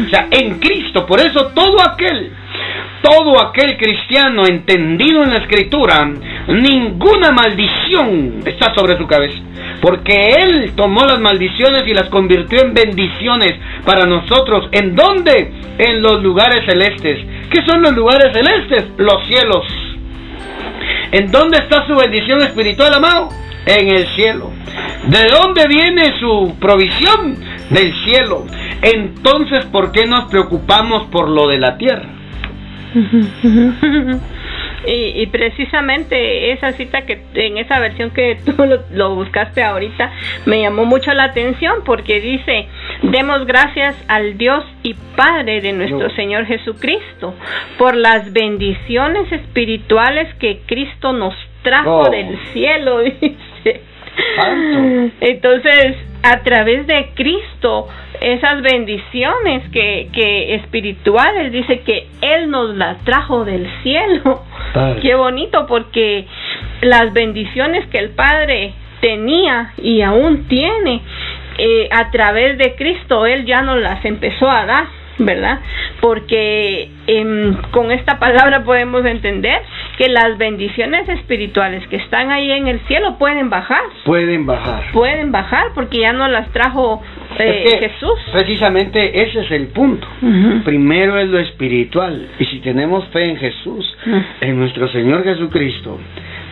[0.06, 2.32] O sea, en Cristo, por eso todo aquel
[3.02, 6.10] todo aquel cristiano entendido en la escritura,
[6.48, 9.38] ninguna maldición está sobre su cabeza.
[9.80, 14.68] Porque Él tomó las maldiciones y las convirtió en bendiciones para nosotros.
[14.72, 15.52] ¿En dónde?
[15.78, 17.18] En los lugares celestes.
[17.50, 18.84] ¿Qué son los lugares celestes?
[18.98, 19.66] Los cielos.
[21.12, 23.28] ¿En dónde está su bendición espiritual, amado?
[23.66, 24.50] En el cielo.
[25.06, 27.36] ¿De dónde viene su provisión?
[27.70, 28.44] Del cielo.
[28.82, 32.19] Entonces, ¿por qué nos preocupamos por lo de la tierra?
[34.86, 38.54] Y, precisamente esa cita que en esa versión que tú
[38.92, 40.10] lo, buscaste ahorita
[40.46, 42.66] me llamó mucho la atención porque dice,
[43.02, 47.34] demos gracias al Dios y Padre de nuestro Señor Jesucristo
[47.76, 53.89] por las bendiciones espirituales que Cristo nos trajo del cielo, dice.
[55.20, 57.88] Entonces, a través de Cristo,
[58.20, 64.42] esas bendiciones que, que espirituales, dice que Él nos las trajo del cielo.
[65.02, 66.26] Qué bonito, porque
[66.82, 71.00] las bendiciones que el Padre tenía y aún tiene,
[71.58, 74.99] eh, a través de Cristo, Él ya nos las empezó a dar.
[75.24, 75.60] ¿Verdad?
[76.00, 79.60] Porque em, con esta palabra podemos entender
[79.98, 83.82] que las bendiciones espirituales que están ahí en el cielo pueden bajar.
[84.04, 84.84] Pueden bajar.
[84.92, 87.02] Pueden bajar porque ya no las trajo
[87.38, 88.18] eh, Jesús.
[88.32, 90.06] Precisamente ese es el punto.
[90.64, 92.28] Primero es lo espiritual.
[92.38, 93.96] Y si tenemos fe en Jesús,
[94.40, 95.98] en nuestro Señor Jesucristo,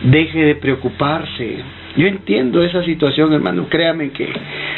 [0.01, 1.57] deje de preocuparse.
[1.99, 3.65] Yo entiendo esa situación, hermano.
[3.67, 4.25] Créame que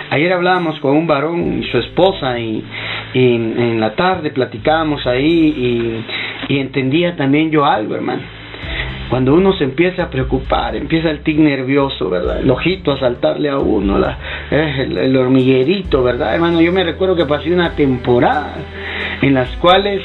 [0.10, 2.66] ayer hablábamos con un varón y su esposa y,
[3.14, 6.04] en la tarde platicábamos ahí
[6.50, 8.24] y, entendía también yo algo, hermano.
[9.12, 12.40] Cuando uno se empieza a preocupar, empieza el tic nervioso, ¿verdad?
[12.40, 14.18] El ojito a saltarle a uno, la,
[14.50, 16.34] eh, el, hormiguerito, ¿verdad?
[16.34, 18.56] Hermano, yo me recuerdo que pasé una temporada
[19.22, 20.02] en las cuales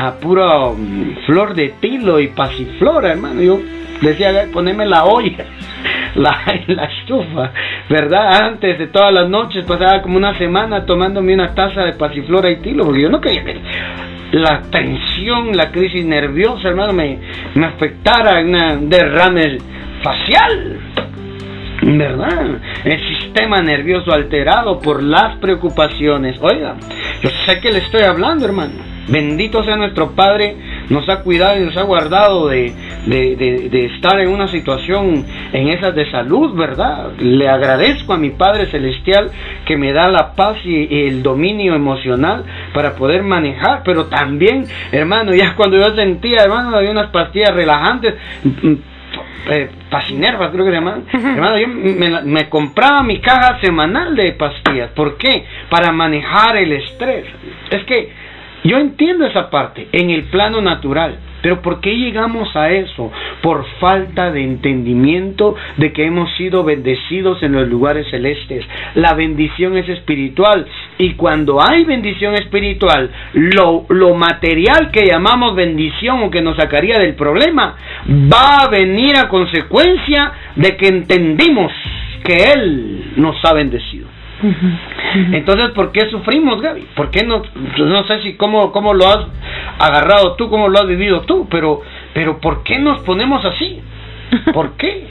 [0.00, 3.60] a pura mm, flor de tilo y pasiflora, hermano, yo
[4.00, 5.44] decía, poneme la olla,
[6.14, 7.52] la, la estufa,
[7.88, 8.44] ¿verdad?
[8.44, 12.56] Antes de todas las noches pasaba como una semana tomándome una taza de pasiflora y
[12.56, 13.60] tilo, porque yo no quería que
[14.32, 17.18] la tensión, la crisis nerviosa, hermano, me,
[17.54, 19.58] me afectara en un derrame
[20.02, 20.78] facial.
[21.82, 22.60] ¿Verdad?
[22.84, 26.36] El sistema nervioso alterado por las preocupaciones.
[26.40, 26.76] Oiga,
[27.22, 28.89] yo sé que le estoy hablando, hermano.
[29.10, 30.56] Bendito sea nuestro Padre
[30.88, 32.72] nos ha cuidado y nos ha guardado de,
[33.06, 37.12] de, estar en una situación en esas de salud, ¿verdad?
[37.18, 39.30] Le agradezco a mi Padre Celestial
[39.64, 42.44] que me da la paz y el dominio emocional
[42.74, 48.14] para poder manejar, pero también, hermano, ya cuando yo sentía, hermano, había unas pastillas relajantes,
[48.42, 48.74] mm,
[49.48, 51.04] eh, pasinervas creo que se llaman.
[51.12, 54.90] Hermano, yo me, me, compraba mi caja semanal de pastillas.
[54.90, 55.44] ¿Por qué?
[55.68, 57.24] Para manejar el estrés.
[57.70, 58.12] Es que
[58.64, 63.10] Yo entiendo esa parte en el plano natural, pero ¿por qué llegamos a eso?
[63.42, 68.64] Por falta de entendimiento de que hemos sido bendecidos en los lugares celestes.
[68.94, 70.66] La bendición es espiritual
[70.98, 76.98] y cuando hay bendición espiritual, lo, lo material que llamamos bendición o que nos sacaría
[76.98, 77.76] del problema
[78.30, 81.72] va a venir a consecuencia de que entendimos
[82.24, 84.19] que Él nos ha bendecido.
[85.32, 86.86] Entonces, ¿por qué sufrimos, Gaby?
[86.94, 87.42] ¿Por qué no?
[87.78, 89.26] No sé si cómo, cómo lo has
[89.78, 91.80] agarrado tú, cómo lo has vivido tú, pero,
[92.14, 93.80] pero ¿por qué nos ponemos así?
[94.52, 95.08] ¿Por qué?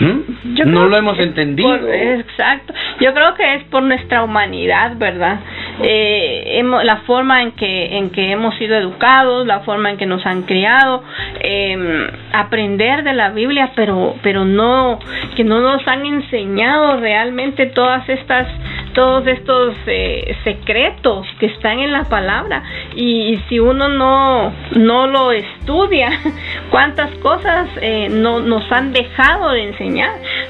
[0.00, 0.66] ¿Mm?
[0.66, 1.74] no lo hemos entendido.
[1.88, 2.74] exacto.
[3.00, 5.40] Yo creo que es por nuestra humanidad, ¿verdad?
[5.82, 10.24] Eh, la forma en que en que hemos sido educados, la forma en que nos
[10.26, 11.02] han criado,
[11.40, 14.98] eh, aprender de la Biblia, pero pero no
[15.36, 18.48] que no nos han enseñado realmente todas estas
[18.94, 22.62] todos estos eh, secretos que están en la palabra
[22.94, 26.10] y, si uno no no lo estudia
[26.70, 29.75] cuántas cosas eh, no nos han dejado de enseñar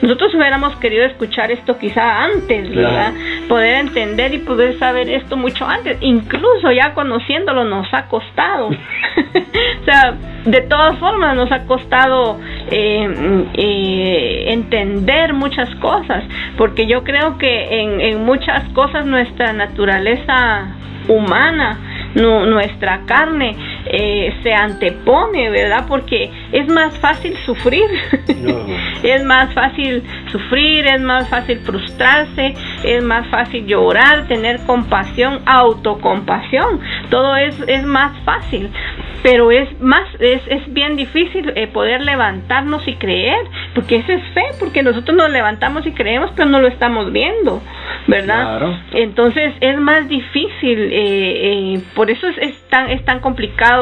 [0.02, 3.12] nosotros hubiéramos querido escuchar esto quizá antes verdad
[3.48, 5.98] poder entender y poder saber esto mucho antes.
[6.00, 8.70] Incluso ya conociéndolo nos ha costado.
[9.80, 12.38] O sea de todas formas nos ha costado
[12.70, 16.24] eh, entender muchas cosas
[16.56, 20.66] porque yo creo que en, en muchas cosas nuestra naturaleza
[21.08, 21.78] humana,
[22.14, 23.56] nuestra carne
[23.90, 25.86] eh, se antepone, ¿verdad?
[25.88, 27.88] Porque es más fácil sufrir,
[29.02, 36.80] es más fácil sufrir, es más fácil frustrarse, es más fácil llorar, tener compasión, autocompasión,
[37.10, 38.70] todo es, es más fácil.
[39.22, 43.44] Pero es más es, es bien difícil eh, poder levantarnos y creer
[43.74, 47.60] porque esa es fe porque nosotros nos levantamos y creemos pero no lo estamos viendo
[48.06, 53.75] verdad entonces es más difícil eh, eh, por eso es, es, tan es tan complicado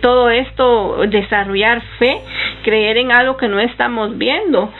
[0.00, 2.20] todo esto desarrollar fe
[2.62, 4.72] creer en algo que no estamos viendo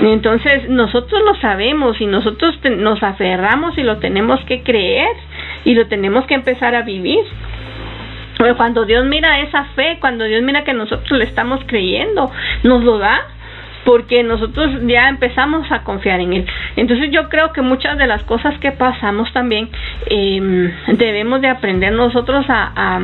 [0.00, 5.14] entonces nosotros lo sabemos y nosotros nos aferramos y lo tenemos que creer
[5.64, 7.24] y lo tenemos que empezar a vivir
[8.56, 12.30] cuando Dios mira esa fe, cuando Dios mira que nosotros le estamos creyendo,
[12.62, 13.20] nos lo da
[13.84, 16.46] porque nosotros ya empezamos a confiar en Él.
[16.76, 19.70] Entonces yo creo que muchas de las cosas que pasamos también
[20.06, 23.00] eh, debemos de aprender nosotros a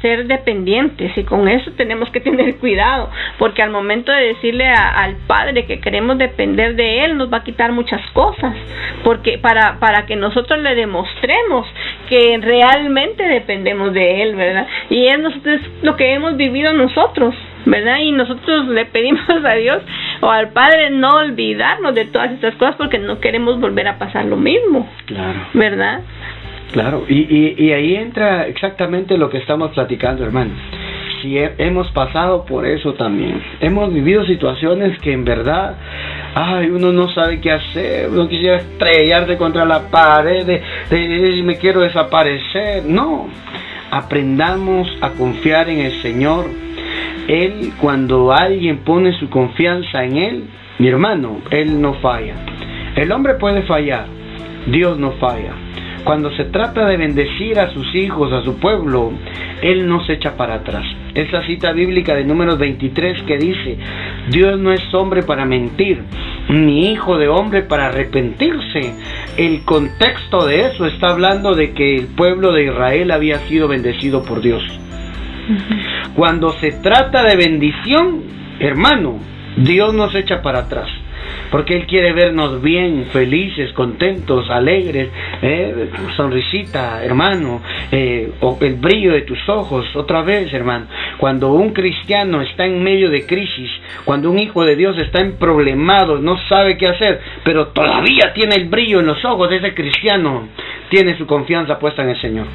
[0.00, 5.16] ser dependientes y con eso tenemos que tener cuidado porque al momento de decirle al
[5.26, 8.54] padre que queremos depender de él nos va a quitar muchas cosas
[9.04, 11.66] porque para para que nosotros le demostremos
[12.08, 17.98] que realmente dependemos de él verdad y es, es lo que hemos vivido nosotros verdad
[17.98, 19.82] y nosotros le pedimos a Dios
[20.20, 24.24] o al Padre no olvidarnos de todas estas cosas porque no queremos volver a pasar
[24.24, 25.46] lo mismo claro.
[25.54, 26.00] verdad
[26.72, 30.52] Claro, y, y, ahí entra exactamente lo que estamos platicando, hermano.
[31.22, 35.76] Si hemos pasado por eso también, hemos vivido situaciones que en verdad,
[36.34, 41.80] ay, uno no sabe qué hacer, uno quisiera estrellarse contra la pared, de, me quiero
[41.80, 42.84] desaparecer.
[42.84, 43.28] No,
[43.90, 46.44] aprendamos a confiar en el Señor.
[47.28, 50.44] Él, cuando alguien pone su confianza en Él,
[50.78, 52.34] mi hermano, Él no falla.
[52.94, 54.06] El hombre puede fallar,
[54.66, 55.67] Dios no falla.
[56.08, 59.12] Cuando se trata de bendecir a sus hijos, a su pueblo,
[59.60, 60.86] Él no se echa para atrás.
[61.12, 63.76] Esa cita bíblica de números 23 que dice,
[64.30, 66.02] Dios no es hombre para mentir,
[66.48, 68.94] ni hijo de hombre para arrepentirse.
[69.36, 74.22] El contexto de eso está hablando de que el pueblo de Israel había sido bendecido
[74.22, 74.62] por Dios.
[76.16, 78.22] Cuando se trata de bendición,
[78.60, 79.18] hermano,
[79.58, 80.88] Dios no se echa para atrás
[81.50, 85.08] porque Él quiere vernos bien, felices, contentos, alegres,
[85.42, 90.86] eh, sonrisita, hermano, eh, o el brillo de tus ojos, otra vez, hermano.
[91.18, 93.70] Cuando un cristiano está en medio de crisis,
[94.04, 98.56] cuando un hijo de Dios está en problemado, no sabe qué hacer, pero todavía tiene
[98.56, 100.48] el brillo en los ojos, ese cristiano
[100.90, 102.46] tiene su confianza puesta en el Señor.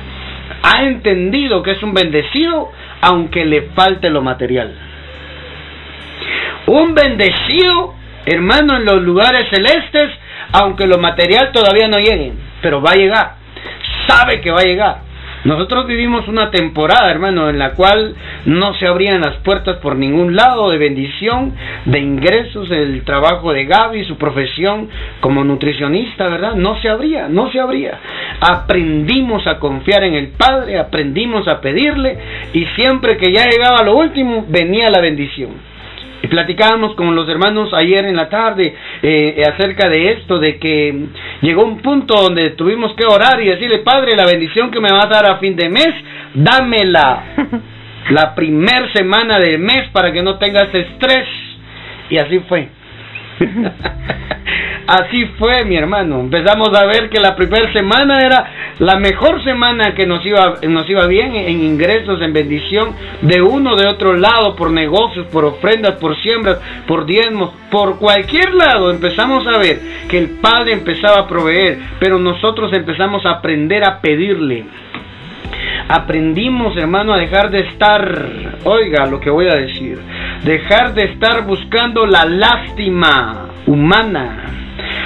[0.62, 4.74] Ha entendido que es un bendecido, aunque le falte lo material.
[6.68, 10.10] Un bendecido hermano, en los lugares celestes,
[10.52, 13.36] aunque lo material todavía no llegue, pero va a llegar,
[14.08, 15.14] sabe que va a llegar.
[15.44, 20.38] Nosotros vivimos una temporada, hermano, en la cual no se abrían las puertas por ningún
[20.38, 24.88] lado de bendición, de ingresos, el trabajo de Gaby, su profesión
[25.20, 26.56] como nutricionista, ¿verdad?
[26.56, 28.00] No se abría, no se abría.
[28.40, 32.18] Aprendimos a confiar en el Padre, aprendimos a pedirle
[32.54, 35.73] y siempre que ya llegaba lo último, venía la bendición.
[36.30, 41.08] Platicábamos con los hermanos ayer en la tarde eh, acerca de esto, de que
[41.42, 45.06] llegó un punto donde tuvimos que orar y decirle, Padre, la bendición que me vas
[45.06, 45.94] a dar a fin de mes,
[46.34, 47.24] dámela
[48.10, 51.28] la primer semana del mes para que no tengas estrés.
[52.10, 52.70] Y así fue.
[54.88, 56.20] Así fue, mi hermano.
[56.20, 60.90] Empezamos a ver que la primera semana era la mejor semana que nos iba, nos
[60.90, 65.96] iba bien en ingresos, en bendición, de uno, de otro lado, por negocios, por ofrendas,
[65.96, 68.92] por siembras, por diezmos, por cualquier lado.
[68.92, 74.02] Empezamos a ver que el Padre empezaba a proveer, pero nosotros empezamos a aprender a
[74.02, 74.66] pedirle.
[75.88, 80.00] Aprendimos, hermano, a dejar de estar, oiga lo que voy a decir,
[80.44, 84.54] dejar de estar buscando la lástima humana,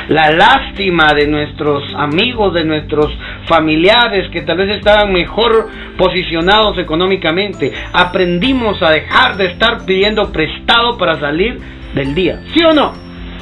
[0.09, 3.11] la lástima de nuestros amigos, de nuestros
[3.45, 7.73] familiares que tal vez estaban mejor posicionados económicamente.
[7.91, 11.59] Aprendimos a dejar de estar pidiendo prestado para salir
[11.93, 12.41] del día.
[12.53, 12.93] ¿Sí o no?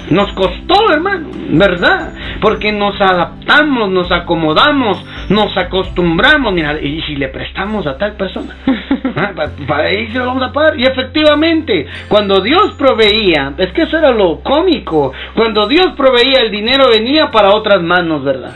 [0.10, 2.14] Nos costó, hermano, ¿verdad?
[2.40, 6.54] Porque nos adaptamos, nos acomodamos, nos acostumbramos.
[6.54, 8.56] Mira, y si le prestamos a tal persona,
[9.16, 9.32] ah,
[9.68, 10.80] para ahí se lo vamos a pagar.
[10.80, 16.52] Y efectivamente, cuando Dios proveía, es que eso era lo cómico, cuando Dios proveía el
[16.52, 18.56] dinero venía para otras manos, ¿verdad?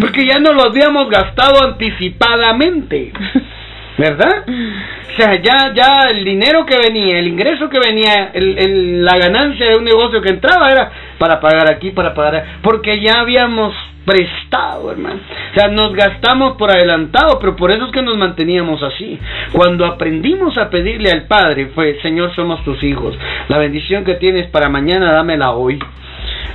[0.00, 3.12] Porque ya no lo habíamos gastado anticipadamente.
[3.98, 4.44] ¿Verdad?
[4.46, 9.66] O sea, ya, ya el dinero que venía, el ingreso que venía, el, la ganancia
[9.66, 13.74] de un negocio que entraba era para pagar aquí, para pagar, porque ya habíamos
[14.04, 15.20] prestado, hermano.
[15.50, 19.18] O sea, nos gastamos por adelantado, pero por eso es que nos manteníamos así.
[19.52, 23.16] Cuando aprendimos a pedirle al Padre, fue, Señor, somos tus hijos.
[23.48, 25.78] La bendición que tienes para mañana, dámela hoy.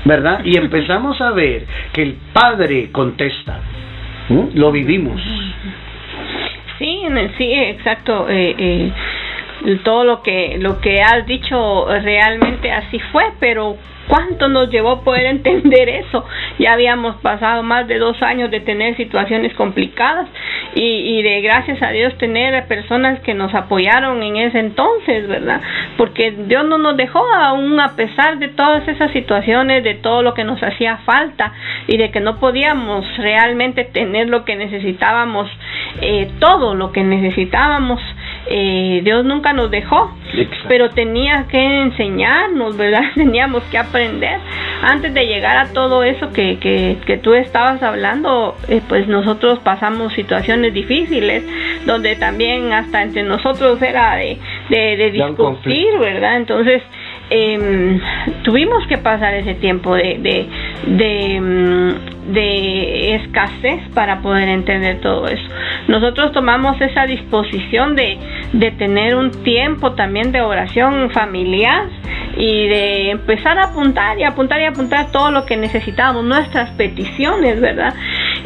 [0.06, 0.42] ¿Verdad?
[0.44, 3.60] Y empezamos a ver que el Padre contesta.
[4.56, 5.22] Lo vivimos.
[6.80, 7.02] Sí,
[7.38, 8.30] sí, exacto.
[8.30, 8.92] Eh, eh,
[9.84, 15.26] todo lo que lo que has dicho realmente así fue, pero ¿Cuánto nos llevó poder
[15.28, 16.26] entender eso?
[16.60, 20.28] Ya habíamos pasado más de dos años de tener situaciones complicadas
[20.76, 25.62] y, de gracias a Dios tener personas que nos apoyaron en ese entonces, ¿verdad?
[25.98, 30.34] Porque Dios no nos dejó aún a pesar de todas esas situaciones, de todo lo
[30.34, 31.54] que nos hacía falta
[31.88, 35.50] y de que no podíamos realmente tener lo que necesitábamos,
[36.02, 38.00] eh, todo lo que necesitábamos
[38.50, 40.12] eh, Dios nunca nos dejó,
[40.68, 43.04] pero tenía que enseñarnos, ¿verdad?
[43.16, 44.40] Teníamos que aprender.
[44.82, 49.60] Antes de llegar a todo eso que, que, que tú estabas hablando, eh, pues nosotros
[49.60, 51.44] pasamos situaciones difíciles,
[51.86, 54.38] donde también hasta entre nosotros era de,
[54.70, 56.38] de, discutir, ¿verdad?
[56.38, 56.84] Entonces,
[57.30, 58.00] eh,
[58.44, 60.48] tuvimos que pasar ese tiempo de,
[60.86, 61.96] de,
[62.32, 65.44] de, escasez para poder entender todo eso.
[65.88, 68.18] Nosotros tomamos esa disposición de,
[68.54, 71.86] de tener un tiempo también de oración familiar
[72.38, 77.60] y de empezar a apuntar y apuntar y apuntar todo lo que necesitábamos, nuestras peticiones,
[77.60, 77.94] ¿verdad?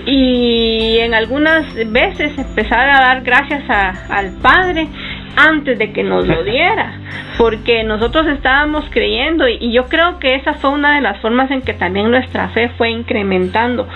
[0.06, 4.88] Y en algunas veces empezar a dar gracias al Padre
[5.36, 7.00] antes de que nos lo diera,
[7.38, 11.62] porque nosotros estábamos creyendo y, yo creo que esa fue una de las formas en
[11.62, 13.88] que también nuestra fe fue incrementando.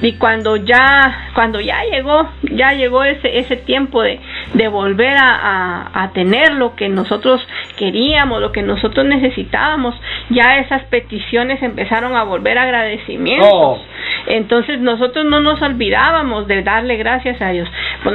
[0.00, 4.20] Y cuando ya cuando ya llegó ya llegó ese ese tiempo de,
[4.54, 7.40] de volver a, a, tener lo que nosotros
[7.76, 9.94] queríamos, lo que nosotros necesitábamos,
[10.30, 13.48] ya esas peticiones empezaron a volver agradecimientos.
[13.52, 13.78] Oh.
[14.26, 17.68] Entonces nosotros no nos olvidábamos de darle gracias a Dios.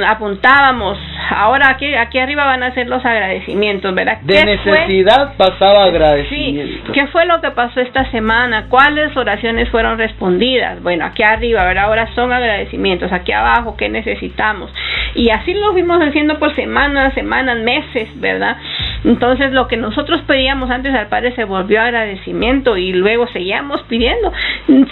[0.06, 0.98] apuntábamos,
[1.30, 4.20] ahora aquí, aquí arriba van a ser los agradecimientos, ¿verdad?
[4.22, 6.86] De necesidad pasaba agradecimiento.
[6.86, 8.66] Sí, ¿qué fue lo que pasó esta semana?
[8.68, 10.82] ¿Cuáles oraciones fueron respondidas?
[10.82, 11.84] Bueno, aquí arriba, ¿verdad?
[11.84, 14.72] Ahora son agradecimientos, aquí abajo, ¿qué necesitamos?
[15.14, 18.56] Y así lo fuimos haciendo por semanas, semanas, meses, ¿verdad?
[19.04, 24.32] Entonces lo que nosotros pedíamos antes al Padre se volvió agradecimiento y luego seguíamos pidiendo.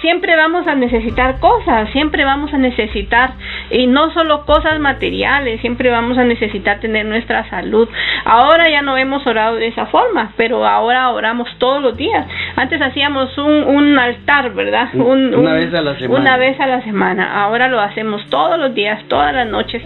[0.00, 3.32] Siempre vamos a necesitar cosas, siempre vamos a necesitar,
[3.70, 7.88] y no solo cosas materiales, siempre vamos a necesitar tener nuestra salud.
[8.24, 12.26] Ahora ya no hemos orado de esa forma, pero ahora oramos todos los días.
[12.56, 14.88] Antes hacíamos un, un altar, ¿verdad?
[14.94, 16.20] una vez a la semana.
[16.20, 17.42] Una vez a la semana.
[17.42, 19.82] Ahora lo hacemos todos los días, todas las noches.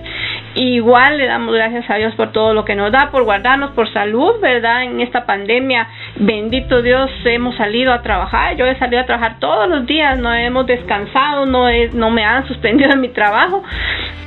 [0.55, 3.89] Igual le damos gracias a Dios por todo lo que nos da, por guardarnos, por
[3.93, 4.83] salud, ¿verdad?
[4.83, 8.57] En esta pandemia, bendito Dios, hemos salido a trabajar.
[8.57, 12.49] Yo he salido a trabajar todos los días, no hemos descansado, no, no me han
[12.49, 13.63] suspendido en mi trabajo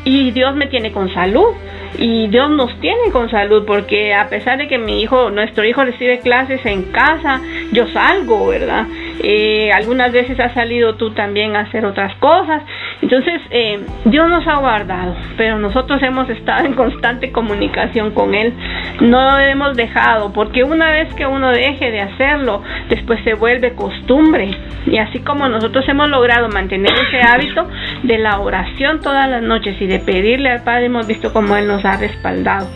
[0.06, 1.54] y Dios me tiene con salud
[1.98, 5.84] y Dios nos tiene con salud porque a pesar de que mi hijo, nuestro hijo
[5.84, 7.40] recibe clases en casa,
[7.72, 8.86] yo salgo, ¿verdad?
[9.22, 12.64] Eh, algunas veces has salido tú también a hacer otras cosas
[13.02, 18.54] Entonces, eh, Dios nos ha guardado, pero nosotros hemos estado en constante comunicación con Él.
[19.02, 23.74] No lo hemos dejado, porque una vez que uno deje de hacerlo, después se vuelve
[23.74, 24.52] costumbre.
[24.86, 27.68] Y así como nosotros hemos logrado mantener ese hábito
[28.04, 31.68] de la oración todas las noches y de pedirle al Padre, hemos visto cómo Él
[31.68, 32.68] nos ha respaldado.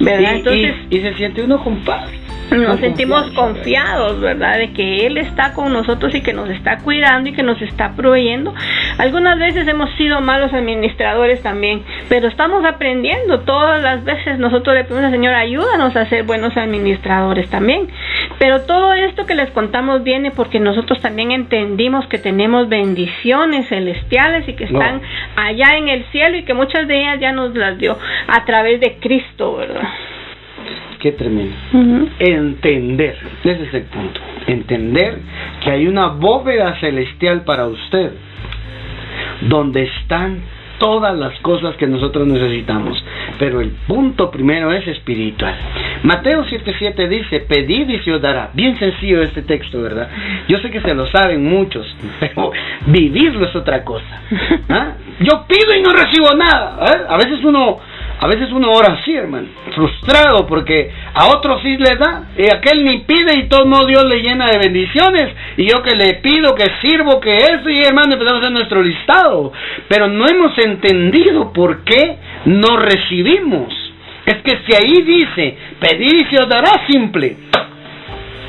[0.00, 0.36] ¿Verdad?
[0.36, 2.08] Entonces, y se siente uno con paz
[2.50, 4.58] nos sentimos confiados, ¿verdad?
[4.58, 7.92] De que Él está con nosotros y que nos está cuidando y que nos está
[7.94, 8.54] proveyendo.
[8.98, 13.40] Algunas veces hemos sido malos administradores también, pero estamos aprendiendo.
[13.40, 17.88] Todas las veces nosotros le pedimos al Señor, ayúdanos a ser buenos administradores también.
[18.38, 24.48] Pero todo esto que les contamos viene porque nosotros también entendimos que tenemos bendiciones celestiales
[24.48, 25.00] y que están
[25.36, 28.80] allá en el cielo y que muchas de ellas ya nos las dio a través
[28.80, 29.88] de Cristo, ¿verdad?
[31.00, 31.54] Qué tremendo.
[32.18, 34.20] Entender, ese es el punto.
[34.46, 35.18] Entender
[35.62, 38.12] que hay una bóveda celestial para usted,
[39.42, 40.42] donde están
[40.78, 43.02] todas las cosas que nosotros necesitamos.
[43.38, 45.54] Pero el punto primero es espiritual.
[46.02, 48.50] Mateo 7:7 dice, pedid y se os dará.
[48.54, 50.08] Bien sencillo este texto, ¿verdad?
[50.48, 51.86] Yo sé que se lo saben muchos,
[52.20, 52.52] pero
[52.86, 54.22] vivirlo es otra cosa.
[54.68, 54.94] ¿Ah?
[55.20, 56.78] Yo pido y no recibo nada.
[56.86, 57.04] ¿eh?
[57.08, 57.78] A veces uno
[58.20, 62.84] a veces uno ora así, hermano, frustrado porque a otro sí le da, y aquel
[62.84, 66.54] ni pide y todo modo Dios le llena de bendiciones, y yo que le pido,
[66.54, 69.52] que sirvo, que eso, y hermano empezamos a hacer nuestro listado,
[69.88, 72.16] pero no hemos entendido por qué
[72.46, 73.72] no recibimos.
[74.26, 77.36] Es que si ahí dice, pedid y se os dará simple,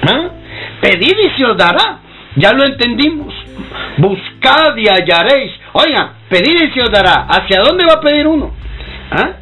[0.01, 0.29] ¿Ah?
[0.81, 1.99] pedid y se os dará,
[2.35, 3.33] ya lo entendimos,
[3.97, 8.51] buscad y hallaréis, oiga, pedid y se os dará, ¿hacia dónde va a pedir uno?
[9.11, 9.38] ¿Ah?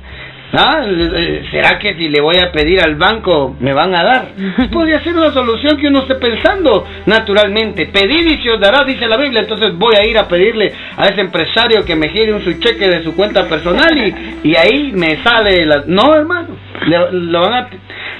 [0.54, 0.86] ¿Ah?
[1.52, 4.28] ¿Será que si le voy a pedir al banco me van a dar?
[4.72, 7.88] Podría ser una solución que uno esté pensando naturalmente.
[7.88, 9.42] Pedir y se os dará, dice la Biblia.
[9.42, 12.88] Entonces voy a ir a pedirle a ese empresario que me gire un su cheque
[12.88, 15.84] de su cuenta personal y, y ahí me sale la...
[15.86, 16.50] No, hermano.
[17.12, 17.70] lo, van a,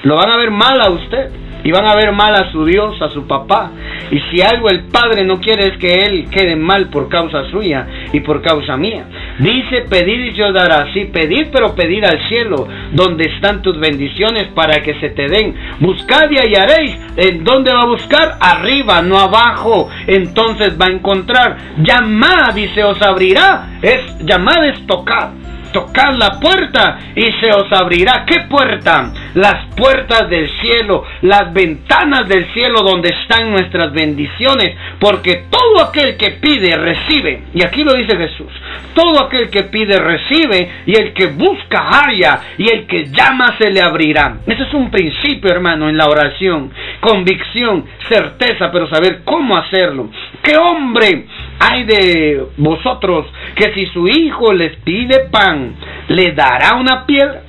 [0.02, 1.30] lo van a ver mal a usted
[1.64, 3.70] y van a ver mal a su Dios, a su papá.
[4.10, 7.86] Y si algo el Padre no quiere es que Él quede mal por causa suya
[8.12, 9.04] y por causa mía.
[9.38, 10.92] Dice, pedir y yo dará.
[10.92, 15.54] Sí, pedir, pero pedir al cielo, donde están tus bendiciones para que se te den.
[15.80, 16.96] Buscad y hallaréis.
[17.16, 18.36] ¿En dónde va a buscar?
[18.40, 19.88] Arriba, no abajo.
[20.06, 21.56] Entonces va a encontrar.
[21.78, 23.78] Llamad y se os abrirá.
[23.82, 25.30] Es llamad es tocar
[25.78, 28.24] tocad la puerta y se os abrirá.
[28.26, 29.12] ¿Qué puerta?
[29.34, 36.16] Las puertas del cielo, las ventanas del cielo donde están nuestras bendiciones, porque todo aquel
[36.16, 37.42] que pide recibe.
[37.54, 38.50] Y aquí lo dice Jesús.
[38.94, 43.70] Todo aquel que pide recibe y el que busca halla y el que llama se
[43.70, 44.38] le abrirá.
[44.46, 46.72] Ese es un principio, hermano, en la oración.
[47.00, 50.10] Convicción, certeza, pero saber cómo hacerlo.
[50.42, 51.26] ¿Qué hombre
[51.58, 55.74] hay de vosotros que si su hijo les pide pan,
[56.08, 57.42] le dará una piedra?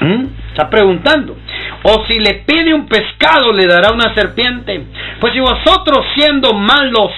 [0.00, 0.24] ¿Mm?
[0.50, 1.36] Está preguntando.
[1.82, 4.84] O si le pide un pescado, le dará una serpiente.
[5.20, 7.10] Pues si vosotros siendo malos,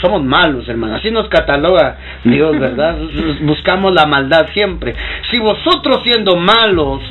[0.00, 2.96] somos malos, hermano, así nos cataloga Dios, ¿verdad?
[3.42, 4.94] Buscamos la maldad siempre.
[5.30, 7.02] Si vosotros siendo malos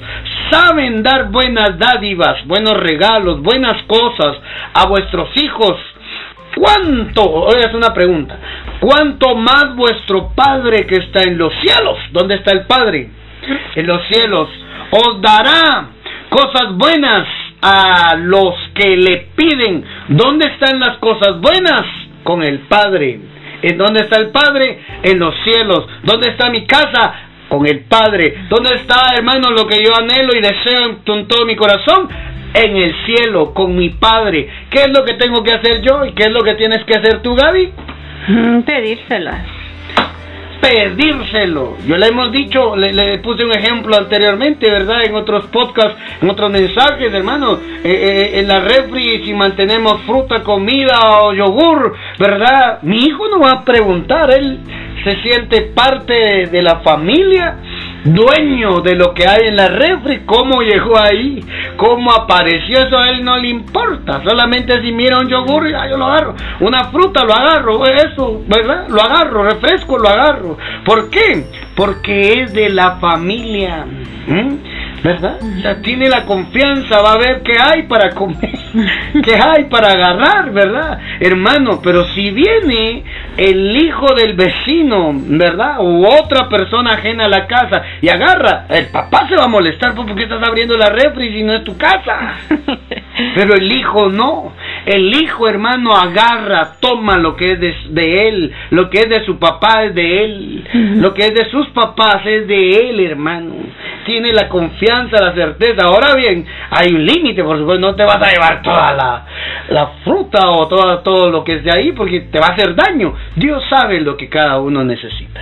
[0.50, 4.38] saben dar buenas dádivas, buenos regalos, buenas cosas
[4.74, 5.78] a vuestros hijos,
[6.58, 7.50] ¿Cuánto?
[7.58, 8.38] Es una pregunta.
[8.80, 11.98] ¿Cuánto más vuestro Padre que está en los cielos?
[12.12, 13.10] ¿Dónde está el Padre?
[13.76, 14.50] En los cielos.
[14.92, 15.90] Os dará
[16.30, 17.28] cosas buenas
[17.62, 19.84] a los que le piden.
[20.10, 21.84] ¿Dónde están las cosas buenas?
[22.24, 23.20] Con el Padre.
[23.62, 24.80] ¿En dónde está el Padre?
[25.04, 25.88] En los cielos.
[26.04, 27.14] ¿Dónde está mi casa?
[27.50, 28.46] Con el Padre.
[28.50, 32.10] ¿Dónde está, hermano, lo que yo anhelo y deseo con todo mi corazón?
[32.54, 34.50] En el cielo con mi Padre.
[34.70, 36.96] ¿Qué es lo que tengo que hacer yo y qué es lo que tienes que
[36.96, 37.72] hacer tú, Gaby?
[38.28, 39.46] Mm, pedírselas.
[40.62, 41.78] Pedírselo.
[41.86, 45.04] Yo le hemos dicho, le, puse un ejemplo anteriormente, ¿verdad?
[45.06, 47.60] En otros podcasts, en otros mensajes, hermano.
[47.84, 52.80] Eh, eh, en la refri, si mantenemos fruta, comida o yogur, ¿verdad?
[52.82, 54.60] Mi hijo no va a preguntar, él
[55.04, 57.56] se siente parte de la familia
[58.04, 61.44] dueño de lo que hay en la refri, cómo llegó ahí,
[61.76, 64.22] cómo apareció, eso a él no le importa.
[64.24, 66.36] Solamente si mira un yogur, yo lo agarro.
[66.60, 68.88] Una fruta lo agarro, eso, ¿verdad?
[68.90, 70.58] Lo agarro, refresco lo agarro.
[70.86, 71.46] ¿Por qué?
[71.76, 73.86] Porque es de la familia.
[75.04, 75.40] ¿verdad?
[75.64, 78.52] Ya tiene la confianza, va a ver qué hay para comer,
[79.24, 81.00] qué hay para agarrar, ¿verdad?
[81.20, 83.04] Hermano, pero si viene
[83.38, 85.80] el hijo del vecino, ¿verdad?
[85.80, 89.94] U otra persona ajena a la casa y agarra, el papá se va a molestar
[89.94, 92.38] pues, porque estás abriendo la refri si no es tu casa.
[93.36, 94.54] Pero el hijo no.
[94.88, 99.38] El hijo, hermano, agarra, toma lo que es de, él, lo que es de su
[99.38, 100.64] papá es de él,
[101.02, 103.54] lo que es de sus papás es de él, hermano.
[104.06, 105.88] Tiene la confianza, la certeza.
[105.88, 109.26] Ahora bien, hay un límite, por supuesto, no te vas a llevar toda la,
[109.72, 112.74] la fruta o todo, todo lo que es de ahí porque te va a hacer
[112.74, 113.14] daño.
[113.36, 115.42] Dios sabe lo que cada uno necesita.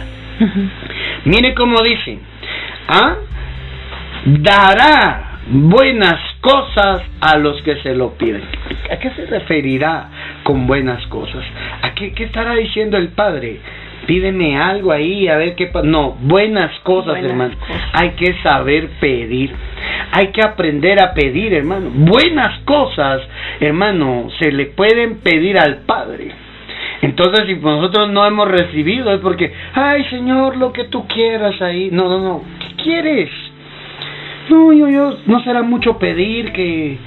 [1.25, 2.17] Mire cómo dice,
[2.87, 3.15] ¿ah?
[4.25, 8.41] dará buenas cosas a los que se lo piden.
[8.91, 10.09] ¿A qué se referirá
[10.43, 11.43] con buenas cosas?
[11.81, 13.59] ¿A qué, qué estará diciendo el Padre?
[14.05, 15.87] Pídeme algo ahí, a ver qué pasa.
[15.87, 17.55] No, buenas cosas, hermano.
[17.93, 19.51] Hay que saber pedir.
[20.11, 21.89] Hay que aprender a pedir, hermano.
[21.91, 23.21] Buenas cosas,
[23.59, 26.31] hermano, se le pueden pedir al Padre.
[27.01, 31.89] Entonces, si nosotros no hemos recibido, es porque, ay Señor, lo que tú quieras ahí.
[31.91, 32.43] No, no, no.
[32.59, 33.29] ¿Qué quieres?
[34.49, 36.97] No, yo, yo, no será mucho pedir que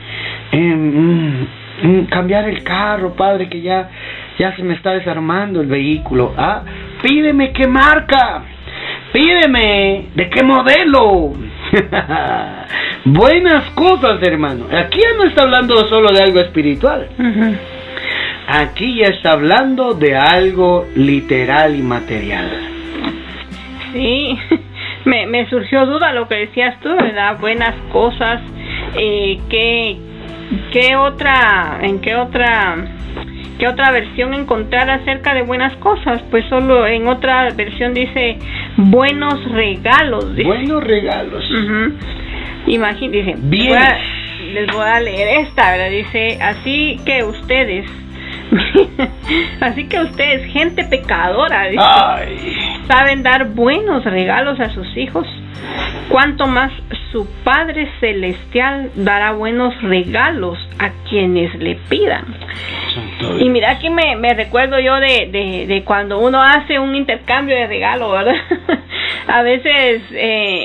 [0.53, 1.47] em,
[1.83, 3.91] mm, cambiar el carro, padre, que ya,
[4.39, 6.35] ya se me está desarmando el vehículo.
[6.37, 6.63] Ah,
[7.03, 8.43] pídeme qué marca,
[9.13, 11.35] pídeme de qué modelo.
[13.05, 14.67] Buenas cosas, hermano.
[14.73, 17.09] Aquí ya no está hablando solo de algo espiritual.
[18.49, 22.51] Aquí ya está hablando de algo literal y material.
[23.93, 24.39] Sí
[25.09, 27.39] me, me surgió duda lo que decías tú, ¿verdad?
[27.41, 28.43] Buenas cosas.
[28.97, 29.97] Eh, ¿qué,
[30.71, 32.77] ¿Qué otra, en qué otra,
[33.59, 36.23] qué otra versión encontrar acerca de buenas cosas?
[36.31, 38.39] Pues solo en otra versión dice
[38.77, 40.35] buenos regalos.
[40.37, 41.45] Buenos regalos.
[42.67, 43.35] Imagínense,
[44.53, 45.91] les voy a leer esta, ¿verdad?
[45.91, 47.91] Dice, así que ustedes
[49.61, 51.67] Así que ustedes, gente pecadora,
[52.87, 55.27] saben dar buenos regalos a sus hijos.
[56.09, 56.73] Cuanto más
[57.13, 62.25] su Padre Celestial dará buenos regalos a quienes le pidan.
[63.39, 67.67] Y mira aquí me, me recuerdo yo de, de, cuando uno hace un intercambio de
[67.67, 68.35] regalo, ¿verdad?
[69.29, 70.19] a veces eh,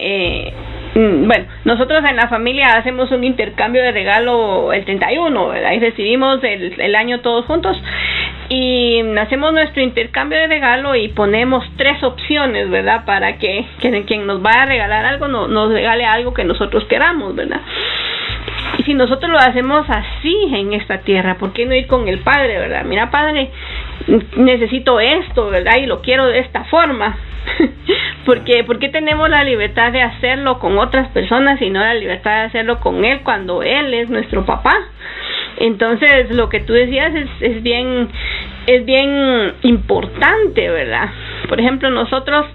[0.03, 0.53] eh,
[0.96, 5.72] bueno, nosotros en la familia hacemos un intercambio de regalo el 31, ¿verdad?
[5.72, 7.82] Y recibimos el, el año todos juntos
[8.50, 13.06] y hacemos nuestro intercambio de regalo y ponemos tres opciones, ¿verdad?
[13.06, 17.36] Para que, quien nos vaya a regalar algo no, nos regale algo que nosotros queramos,
[17.36, 17.62] ¿verdad?
[18.78, 22.20] Y si nosotros lo hacemos así en esta tierra, ¿por qué no ir con el
[22.20, 22.84] Padre, verdad?
[22.86, 23.50] Mira, Padre,
[24.38, 25.78] necesito esto, ¿verdad?
[25.82, 27.18] Y lo quiero de esta forma.
[28.26, 32.46] porque porque tenemos la libertad de hacerlo con otras personas y no la libertad de
[32.46, 34.74] hacerlo con él cuando él es nuestro papá
[35.58, 38.08] entonces lo que tú decías es, es bien
[38.66, 41.10] es bien importante verdad
[41.50, 42.46] por ejemplo nosotros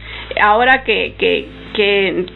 [0.40, 2.26] ahora que que que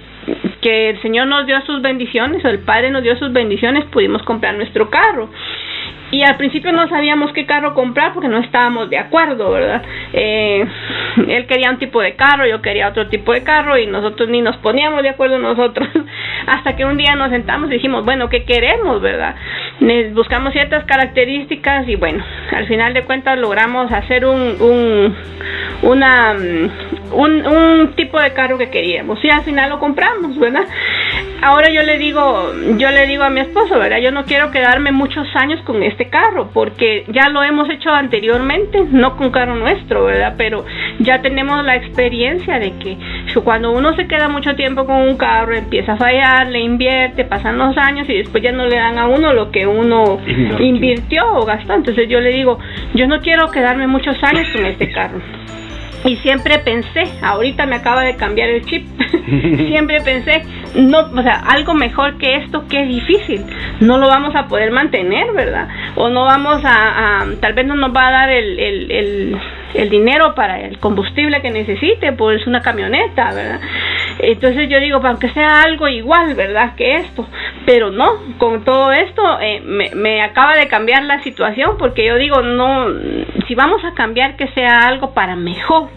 [0.60, 4.22] que el Señor nos dio sus bendiciones, o el Padre nos dio sus bendiciones, pudimos
[4.22, 5.28] comprar nuestro carro
[6.12, 9.82] y al principio no sabíamos qué carro comprar porque no estábamos de acuerdo, ¿verdad?
[10.12, 10.62] Eh,
[11.26, 14.42] él quería un tipo de carro, yo quería otro tipo de carro y nosotros ni
[14.42, 15.88] nos poníamos de acuerdo nosotros
[16.46, 19.36] hasta que un día nos sentamos y dijimos, bueno, ¿qué queremos, verdad?
[20.12, 25.16] Buscamos ciertas características y bueno, al final de cuentas logramos hacer un, un
[25.82, 26.36] una
[27.12, 30.64] un, un tipo de carro que queríamos y al final lo compramos, ¿verdad?
[31.42, 33.98] Ahora yo le digo, yo le digo a mi esposo, ¿verdad?
[33.98, 38.84] Yo no quiero quedarme muchos años con este carro porque ya lo hemos hecho anteriormente,
[38.90, 40.34] no con carro nuestro, ¿verdad?
[40.36, 40.64] Pero
[40.98, 42.96] ya tenemos la experiencia de que
[43.44, 47.58] cuando uno se queda mucho tiempo con un carro, empieza a fallar, le invierte, pasan
[47.58, 50.18] los años y después ya no le dan a uno lo que uno
[50.58, 51.74] invirtió o gastó.
[51.74, 52.58] Entonces yo le digo,
[52.94, 55.20] yo no quiero quedarme muchos años con este carro
[56.04, 58.86] y siempre pensé, ahorita me acaba de cambiar el chip,
[59.68, 60.42] siempre pensé,
[60.74, 63.44] no, o sea, algo mejor que esto que es difícil,
[63.80, 65.68] no lo vamos a poder mantener, ¿verdad?
[65.94, 69.40] O no vamos a, tal vez no nos va a dar el, el, el,
[69.74, 73.60] el dinero para el combustible que necesite, pues una camioneta, ¿verdad?
[74.18, 76.74] Entonces yo digo, aunque sea algo igual, ¿verdad?
[76.74, 77.26] Que esto,
[77.64, 82.16] pero no, con todo esto eh, me, me acaba de cambiar la situación porque yo
[82.16, 82.86] digo, no,
[83.46, 85.88] si vamos a cambiar que sea algo para mejor,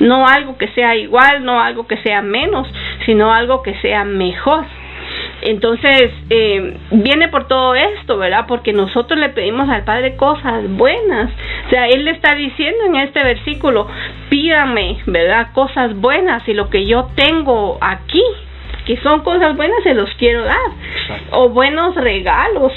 [0.00, 2.68] no algo que sea igual, no algo que sea menos,
[3.04, 4.64] sino algo que sea mejor.
[5.42, 8.46] Entonces, eh, viene por todo esto, ¿verdad?
[8.48, 11.30] Porque nosotros le pedimos al Padre cosas buenas.
[11.66, 13.86] O sea, Él le está diciendo en este versículo,
[14.28, 15.48] pídame, ¿verdad?
[15.52, 18.22] Cosas buenas y lo que yo tengo aquí,
[18.86, 20.70] que son cosas buenas, se los quiero dar.
[21.30, 22.72] O buenos regalos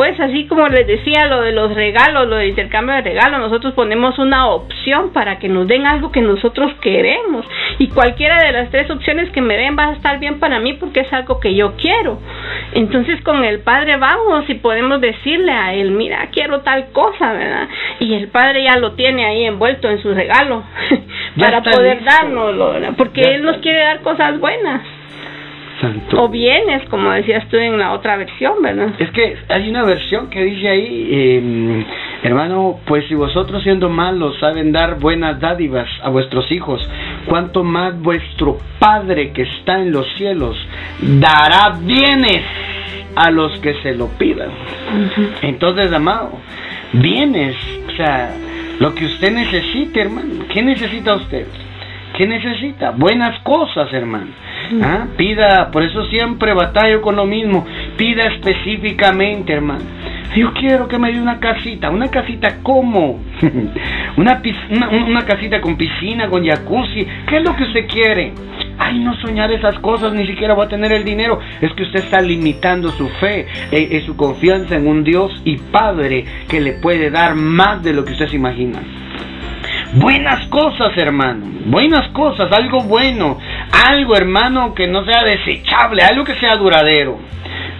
[0.00, 3.74] pues así como les decía lo de los regalos, lo del intercambio de regalos, nosotros
[3.74, 7.44] ponemos una opción para que nos den algo que nosotros queremos
[7.78, 10.72] y cualquiera de las tres opciones que me den va a estar bien para mí
[10.72, 12.18] porque es algo que yo quiero.
[12.72, 17.68] Entonces con el padre vamos y podemos decirle a él, mira, quiero tal cosa, ¿verdad?
[17.98, 20.62] Y el padre ya lo tiene ahí envuelto en su regalo
[21.38, 22.94] para poder dárnoslo, ¿verdad?
[22.96, 24.80] Porque él nos quiere dar cosas buenas.
[26.16, 28.90] O bienes, como decías tú en la otra versión, ¿verdad?
[28.98, 31.86] Es que hay una versión que dice ahí, eh,
[32.22, 36.86] hermano, pues si vosotros siendo malos saben dar buenas dádivas a vuestros hijos,
[37.26, 40.56] cuanto más vuestro Padre que está en los cielos
[41.00, 42.44] dará bienes
[43.16, 44.50] a los que se lo pidan.
[45.42, 46.32] Entonces, amado,
[46.92, 47.56] bienes,
[47.88, 48.30] o sea,
[48.78, 51.46] lo que usted necesite, hermano, ¿qué necesita usted?
[52.16, 52.90] ¿Qué necesita?
[52.90, 54.30] Buenas cosas, hermano.
[54.82, 55.06] ¿Ah?
[55.16, 57.66] Pida, por eso siempre batallo con lo mismo.
[57.96, 59.84] Pida específicamente, hermano.
[60.36, 61.90] Yo quiero que me dé una casita.
[61.90, 63.20] ¿Una casita cómo?
[64.16, 64.40] una,
[64.70, 67.06] una, una casita con piscina, con jacuzzi.
[67.26, 68.32] ¿Qué es lo que usted quiere?
[68.78, 71.40] Ay, no soñar esas cosas, ni siquiera va a tener el dinero.
[71.60, 73.40] Es que usted está limitando su fe,
[73.72, 77.92] eh, eh, su confianza en un Dios y Padre que le puede dar más de
[77.92, 78.80] lo que usted se imagina.
[79.94, 81.46] Buenas cosas, hermano.
[81.66, 83.38] Buenas cosas, algo bueno.
[83.88, 87.18] Algo, hermano, que no sea desechable, algo que sea duradero.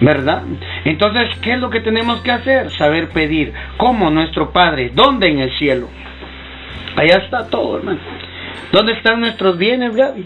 [0.01, 0.43] ¿Verdad?
[0.83, 2.69] Entonces, ¿qué es lo que tenemos que hacer?
[2.71, 3.53] Saber pedir.
[3.77, 4.91] ¿Cómo nuestro Padre?
[4.93, 5.87] ¿Dónde en el cielo?
[6.95, 7.99] Allá está todo, hermano.
[8.71, 10.25] ¿Dónde están nuestros bienes, Gaby?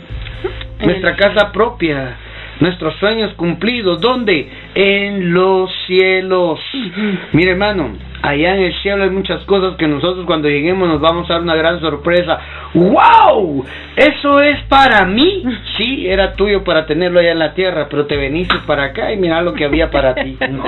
[0.81, 2.15] Nuestra casa propia,
[2.59, 4.01] nuestros sueños cumplidos.
[4.01, 4.49] ¿Dónde?
[4.73, 6.59] En los cielos.
[7.33, 7.91] Mire, hermano,
[8.25, 11.41] allá en el cielo hay muchas cosas que nosotros cuando lleguemos nos vamos a dar
[11.43, 12.39] una gran sorpresa.
[12.73, 13.65] ¡Wow!
[13.95, 15.43] Eso es para mí.
[15.75, 19.17] Sí, era tuyo para tenerlo allá en la tierra, pero te veniste para acá y
[19.17, 20.37] mira lo que había para ti.
[20.49, 20.63] ¡No!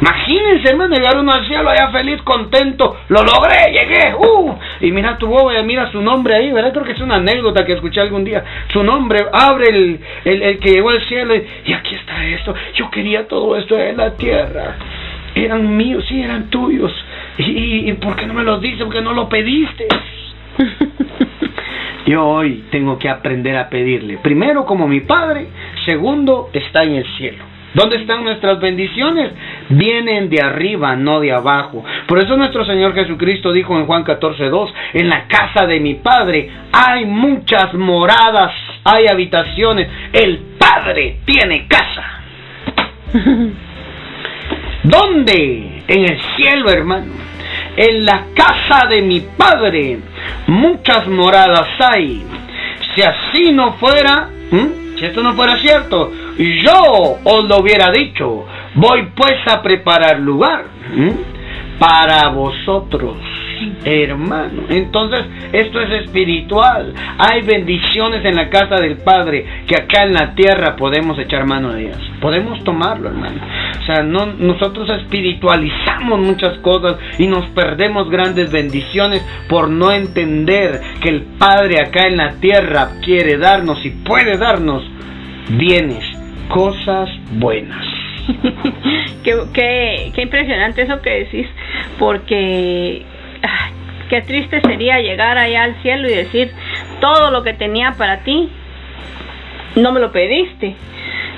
[0.00, 2.96] Imagínense, hermano, llegar uno al cielo allá feliz, contento.
[3.08, 4.14] Lo logré, llegué.
[4.14, 4.56] ¡Uh!
[4.80, 6.72] Y mira tu boba, mira su nombre ahí, ¿verdad?
[6.72, 8.42] Creo que es una anécdota que escuché algún día.
[8.72, 12.54] Su nombre, abre el, el, el que llegó al cielo y, y aquí está esto.
[12.76, 14.76] Yo quería todo esto en la tierra
[15.44, 16.92] eran míos, sí, eran tuyos.
[17.38, 18.82] ¿Y, por qué no me los dices?
[18.82, 19.86] Porque no lo pediste.
[22.06, 24.18] Yo hoy tengo que aprender a pedirle.
[24.18, 25.48] Primero como mi Padre,
[25.84, 27.44] segundo está en el cielo.
[27.74, 29.32] ¿Dónde están nuestras bendiciones?
[29.68, 31.84] Vienen de arriba, no de abajo.
[32.06, 36.48] Por eso nuestro Señor Jesucristo dijo en Juan 14:2, en la casa de mi Padre
[36.72, 38.52] hay muchas moradas,
[38.84, 39.88] hay habitaciones.
[40.12, 42.22] El Padre tiene casa.
[44.88, 45.82] ¿Dónde?
[45.88, 47.12] En el cielo, hermano.
[47.76, 49.98] En la casa de mi Padre
[50.46, 52.24] muchas moradas hay.
[52.94, 54.30] Si así no fuera,
[54.98, 58.46] si esto no fuera cierto, yo os lo hubiera dicho.
[58.74, 60.64] Voy pues a preparar lugar
[61.78, 63.16] para vosotros
[63.84, 64.62] hermano.
[64.68, 66.92] Entonces, esto es espiritual.
[67.18, 71.72] Hay bendiciones en la casa del Padre que acá en la tierra podemos echar mano
[71.72, 72.00] de ellas.
[72.20, 73.40] Podemos tomarlo, hermano.
[73.80, 80.80] O sea, no, nosotros espiritualizamos muchas cosas y nos perdemos grandes bendiciones por no entender
[81.00, 84.82] que el Padre acá en la tierra quiere darnos y puede darnos
[85.50, 86.04] bienes,
[86.48, 87.84] cosas buenas.
[89.24, 91.46] qué, qué, qué impresionante eso que decís,
[91.98, 93.04] porque
[94.08, 96.52] qué triste sería llegar allá al cielo y decir,
[97.00, 98.50] todo lo que tenía para ti,
[99.76, 100.76] no me lo pediste.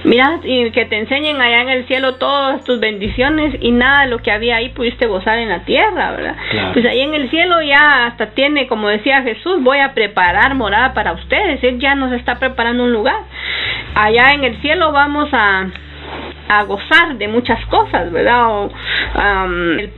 [0.05, 4.11] Mira, y que te enseñen allá en el cielo todas tus bendiciones y nada de
[4.11, 6.37] lo que había ahí pudiste gozar en la tierra, ¿verdad?
[6.73, 10.95] Pues ahí en el cielo ya hasta tiene, como decía Jesús, voy a preparar morada
[10.95, 11.63] para ustedes.
[11.65, 13.19] Él ya nos está preparando un lugar.
[13.95, 15.67] Allá en el cielo vamos a,
[16.49, 18.47] a gozar de muchas cosas, ¿verdad?
[18.49, 18.71] O,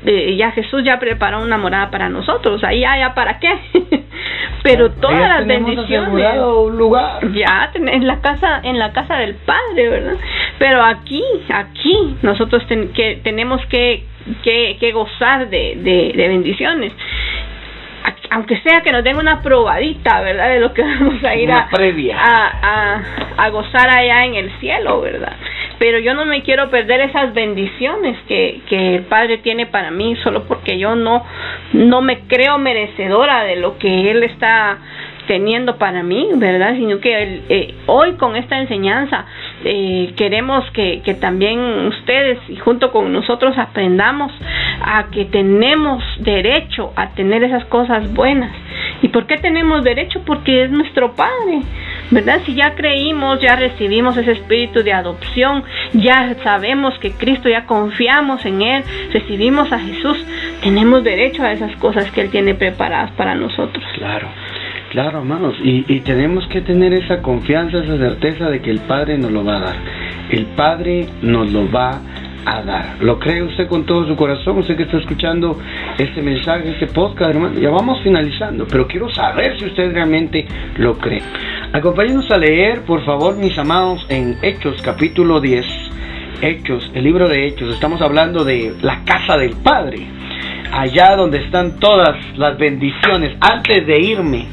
[0.04, 3.48] eh, ya Jesús ya preparó una morada para nosotros, ahí ya, para qué.
[4.62, 6.36] Pero todas las bendiciones
[6.76, 7.32] lugar.
[7.32, 10.16] ya en la casa en la casa del Padre, ¿verdad?
[10.58, 14.04] Pero aquí, aquí nosotros que tenemos que,
[14.42, 16.92] que, que gozar de, de, de bendiciones
[18.30, 20.50] aunque sea que nos den una probadita, ¿verdad?
[20.50, 21.68] De lo que vamos a ir a,
[22.22, 23.02] a,
[23.36, 25.36] a, gozar allá en el cielo, ¿verdad?
[25.78, 30.14] Pero yo no me quiero perder esas bendiciones que, que el Padre tiene para mí
[30.16, 31.24] solo porque yo no,
[31.72, 34.78] no me creo merecedora de lo que Él está
[35.26, 36.74] teniendo para mí, ¿verdad?
[36.74, 39.26] Sino que eh, hoy con esta enseñanza
[39.64, 44.32] eh, queremos que, que también ustedes y junto con nosotros aprendamos
[44.82, 48.52] a que tenemos derecho a tener esas cosas buenas.
[49.02, 50.22] ¿Y por qué tenemos derecho?
[50.24, 51.62] Porque es nuestro Padre.
[52.10, 52.40] ¿verdad?
[52.44, 58.44] Si ya creímos, ya recibimos ese espíritu de adopción, ya sabemos que Cristo, ya confiamos
[58.44, 60.18] en Él, recibimos a Jesús,
[60.62, 63.84] tenemos derecho a esas cosas que Él tiene preparadas para nosotros.
[63.94, 64.28] Claro.
[64.90, 69.16] Claro, hermanos, y, y, tenemos que tener esa confianza, esa certeza de que el Padre
[69.18, 69.76] nos lo va a dar.
[70.30, 72.00] El Padre nos lo va
[72.44, 72.96] a dar.
[73.00, 74.58] ¿Lo cree usted con todo su corazón?
[74.58, 75.56] Usted que está escuchando
[75.96, 77.60] este mensaje, este podcast, hermano.
[77.60, 80.44] Ya vamos finalizando, pero quiero saber si usted realmente
[80.78, 81.22] lo cree.
[81.72, 85.66] Acompáñenos a leer, por favor, mis amados, en Hechos capítulo 10.
[86.42, 87.72] Hechos, el libro de Hechos.
[87.72, 90.19] Estamos hablando de la casa del Padre.
[90.72, 93.36] Allá donde están todas las bendiciones.
[93.40, 94.46] Antes de irme,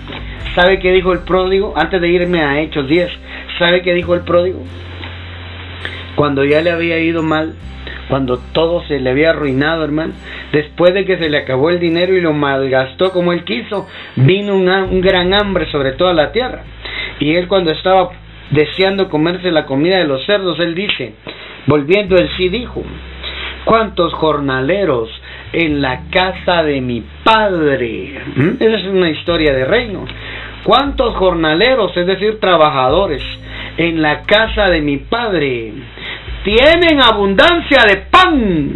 [0.57, 1.75] ¿Sabe qué dijo el pródigo?
[1.77, 3.11] Antes de irme a Hechos 10,
[3.59, 4.63] ¿sabe qué dijo el pródigo?
[6.15, 7.53] Cuando ya le había ido mal,
[8.09, 10.13] cuando todo se le había arruinado, hermano,
[10.51, 14.55] después de que se le acabó el dinero y lo malgastó como él quiso, vino
[14.55, 16.63] un gran hambre sobre toda la tierra.
[17.19, 18.09] Y él cuando estaba
[18.49, 21.13] deseando comerse la comida de los cerdos, él dice,
[21.67, 22.81] volviendo él sí dijo,
[23.63, 25.07] ¿cuántos jornaleros
[25.53, 28.21] en la casa de mi padre?
[28.35, 28.49] ¿Mm?
[28.59, 30.05] Esa es una historia de reino.
[30.63, 33.21] ¿Cuántos jornaleros, es decir, trabajadores,
[33.77, 35.71] en la casa de mi padre
[36.43, 38.71] tienen abundancia de pan?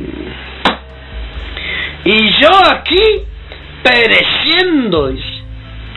[2.06, 3.24] Y yo aquí
[3.84, 5.14] pereciendo.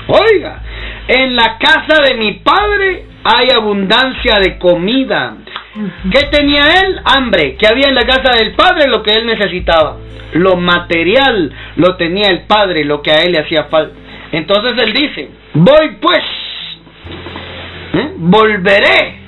[0.06, 0.62] Oiga,
[1.08, 5.36] en la casa de mi padre hay abundancia de comida.
[6.10, 7.00] ¿Qué tenía él?
[7.04, 7.56] Hambre.
[7.56, 8.88] ¿Qué había en la casa del padre?
[8.88, 9.96] Lo que él necesitaba.
[10.34, 13.94] Lo material lo tenía el padre, lo que a él le hacía falta.
[14.32, 16.24] Entonces él dice, voy pues,
[17.94, 18.12] ¿eh?
[18.16, 19.18] volveré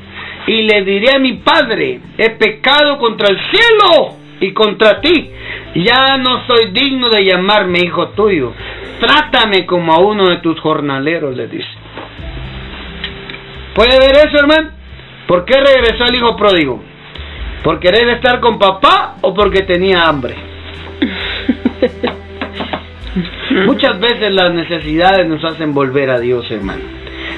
[0.49, 5.31] y le diré a mi padre, he pecado contra el cielo y contra ti,
[5.77, 8.53] ya no soy digno de llamarme hijo tuyo,
[9.01, 11.69] trátame como a uno de tus jornaleros, le dice.
[13.75, 14.76] ¿Puede ver eso, hermano?
[15.27, 16.81] ¿Por qué regresó el hijo pródigo?
[17.65, 20.35] ¿Por querer estar con papá o porque tenía hambre?
[23.67, 26.83] Muchas veces las necesidades nos hacen volver a Dios, hermano.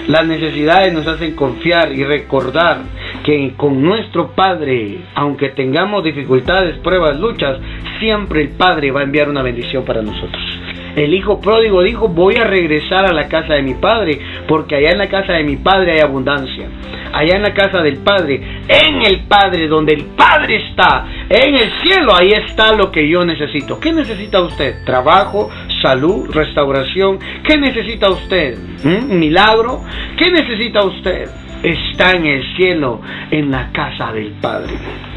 [0.09, 2.81] Las necesidades nos hacen confiar y recordar
[3.25, 7.59] que con nuestro Padre, aunque tengamos dificultades, pruebas, luchas,
[7.99, 10.58] siempre el Padre va a enviar una bendición para nosotros.
[10.99, 14.91] El hijo pródigo dijo, voy a regresar a la casa de mi padre, porque allá
[14.91, 16.69] en la casa de mi padre hay abundancia.
[17.13, 21.71] Allá en la casa del Padre, en el Padre, donde el Padre está, en el
[21.81, 23.81] cielo, ahí está lo que yo necesito.
[23.81, 24.85] ¿Qué necesita usted?
[24.85, 27.19] Trabajo, salud, restauración.
[27.47, 28.59] ¿Qué necesita usted?
[28.85, 29.83] ¿Un milagro?
[30.19, 31.29] ¿Qué necesita usted?
[31.63, 33.01] Está en el cielo,
[33.31, 34.75] en la casa del Padre.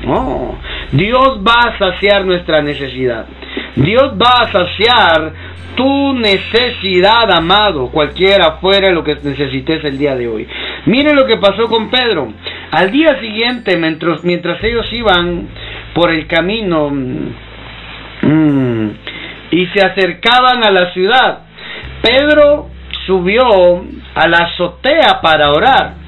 [0.07, 0.55] Oh,
[0.91, 3.27] Dios va a saciar nuestra necesidad.
[3.75, 5.33] Dios va a saciar
[5.75, 10.47] tu necesidad, amado, cualquiera fuera lo que necesites el día de hoy.
[10.85, 12.33] Miren lo que pasó con Pedro.
[12.71, 15.47] Al día siguiente, mientras, mientras ellos iban
[15.93, 16.89] por el camino
[18.21, 18.89] mm,
[19.51, 21.39] y se acercaban a la ciudad,
[22.01, 22.69] Pedro
[23.05, 23.83] subió
[24.15, 26.01] a la azotea para orar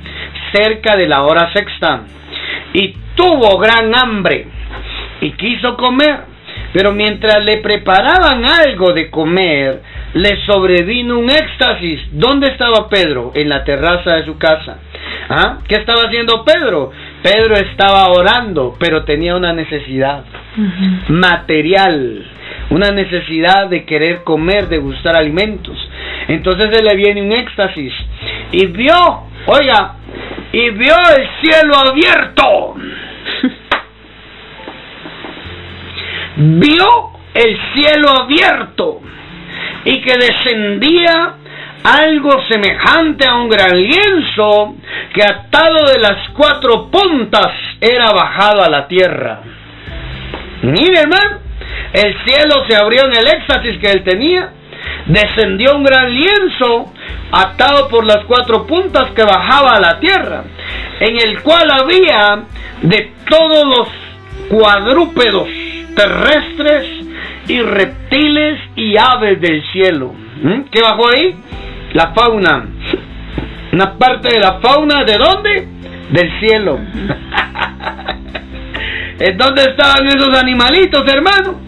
[0.54, 2.02] cerca de la hora sexta
[2.74, 4.48] y tuvo gran hambre
[5.22, 6.34] y quiso comer.
[6.74, 9.82] Pero mientras le preparaban algo de comer,
[10.14, 12.02] le sobrevino un éxtasis.
[12.12, 13.32] ¿Dónde estaba Pedro?
[13.36, 14.80] En la terraza de su casa.
[15.30, 15.60] ¿Ah?
[15.68, 16.92] ¿Qué estaba haciendo Pedro?
[17.22, 20.24] Pedro estaba orando, pero tenía una necesidad
[21.10, 22.26] material,
[22.72, 25.78] una necesidad de querer comer, de gustar alimentos.
[26.28, 27.94] Entonces se le viene un éxtasis
[28.52, 28.94] y vio,
[29.46, 29.96] oiga,
[30.52, 32.76] y vio el cielo abierto
[36.36, 39.02] vio el cielo abierto
[39.86, 41.36] y que descendía
[41.84, 44.76] algo semejante a un gran lienzo
[45.14, 47.52] que atado de las cuatro puntas
[47.82, 49.42] era bajado a la tierra.
[50.62, 51.40] Mire, hermano,
[51.92, 54.50] el cielo se abrió en el éxtasis que él tenía,
[55.06, 56.92] descendió un gran lienzo
[57.32, 60.44] atado por las cuatro puntas que bajaba a la tierra,
[61.00, 62.44] en el cual había
[62.82, 63.88] de todos los
[64.50, 65.48] cuadrúpedos
[65.96, 66.86] terrestres
[67.48, 70.14] y reptiles y aves del cielo.
[70.42, 70.62] ¿Mm?
[70.72, 71.36] ¿Qué bajó ahí?
[71.94, 72.66] La fauna.
[73.72, 75.68] Una parte de la fauna, ¿de dónde?
[76.12, 76.80] Del cielo.
[79.20, 81.60] ¿En dónde estaban esos animalitos, hermano?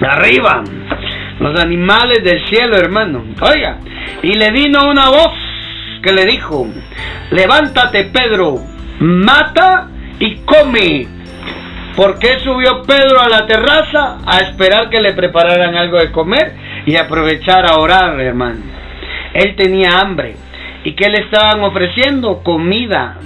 [0.00, 0.62] Arriba.
[1.40, 3.24] Los animales del cielo, hermano.
[3.40, 3.78] Oiga,
[4.22, 5.32] y le vino una voz
[6.02, 6.66] que le dijo,
[7.30, 8.58] levántate, Pedro,
[9.00, 11.06] mata y come.
[11.96, 14.18] ¿Por qué subió Pedro a la terraza?
[14.26, 16.54] A esperar que le prepararan algo de comer
[16.86, 18.60] y aprovechar a orar, hermano.
[19.32, 20.36] Él tenía hambre
[20.84, 22.42] ¿Y qué le estaban ofreciendo?
[22.42, 23.16] Comida.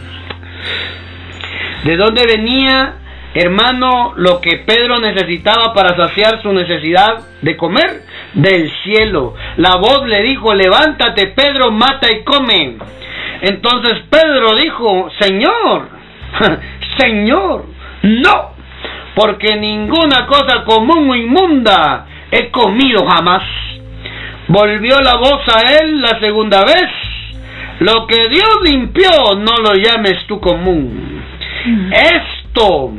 [1.85, 2.95] ¿De dónde venía,
[3.35, 8.03] hermano, lo que Pedro necesitaba para saciar su necesidad de comer?
[8.35, 9.35] Del cielo.
[9.57, 12.77] La voz le dijo, levántate, Pedro, mata y come.
[13.41, 15.89] Entonces Pedro dijo, Señor,
[16.99, 17.67] Señor,
[18.03, 18.51] no,
[19.15, 23.43] porque ninguna cosa común o inmunda he comido jamás.
[24.49, 26.91] Volvió la voz a él la segunda vez.
[27.81, 31.23] Lo que Dios limpió, no lo llames tú común.
[31.65, 31.93] Mm.
[31.93, 32.93] Esto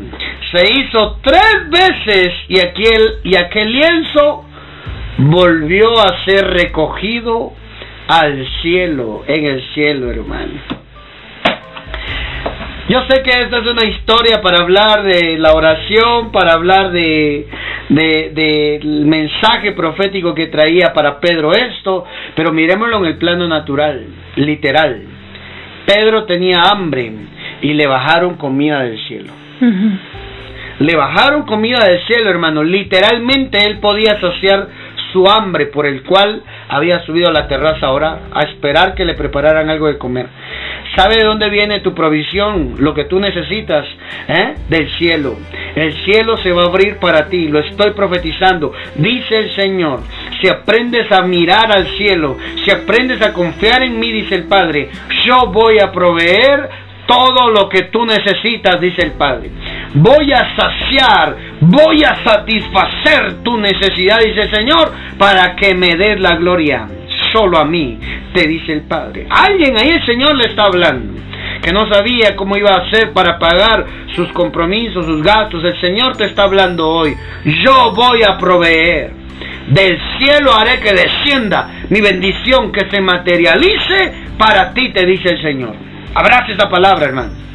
[0.51, 4.45] se hizo tres veces y aquel, lienzo
[5.17, 7.53] volvió a ser recogido
[8.07, 10.53] al cielo, en el cielo, hermano.
[12.87, 17.47] Yo sé que esta es una historia para hablar de la oración, para hablar de
[17.89, 25.01] del mensaje profético que traía para Pedro esto, pero miremoslo en el plano natural, literal.
[25.85, 27.11] Pedro tenía hambre
[27.61, 29.33] y le bajaron comida del cielo.
[30.79, 32.63] Le bajaron comida del cielo, hermano.
[32.63, 34.67] Literalmente él podía saciar
[35.11, 39.15] su hambre por el cual había subido a la terraza ahora a esperar que le
[39.15, 40.27] prepararan algo de comer.
[40.95, 42.75] ¿Sabe de dónde viene tu provisión?
[42.79, 43.85] Lo que tú necesitas,
[44.27, 44.55] ¿eh?
[44.69, 45.35] Del cielo.
[45.75, 48.73] El cielo se va a abrir para ti, lo estoy profetizando.
[48.95, 50.01] Dice el Señor,
[50.41, 54.89] si aprendes a mirar al cielo, si aprendes a confiar en mí, dice el Padre,
[55.25, 56.69] yo voy a proveer
[57.09, 59.49] todo lo que tú necesitas, dice el Padre.
[59.95, 66.19] Voy a saciar, voy a satisfacer tu necesidad, dice el Señor, para que me des
[66.19, 66.87] la gloria.
[67.33, 67.97] Solo a mí,
[68.31, 69.25] te dice el Padre.
[69.27, 71.19] Alguien ahí el Señor le está hablando
[71.63, 73.85] que no sabía cómo iba a hacer para pagar
[74.15, 75.63] sus compromisos, sus gastos.
[75.63, 77.15] El Señor te está hablando hoy.
[77.63, 79.13] Yo voy a proveer.
[79.67, 85.41] Del cielo haré que descienda mi bendición, que se materialice para ti, te dice el
[85.41, 85.88] Señor.
[86.13, 87.49] Abrace esa palabra, hermano.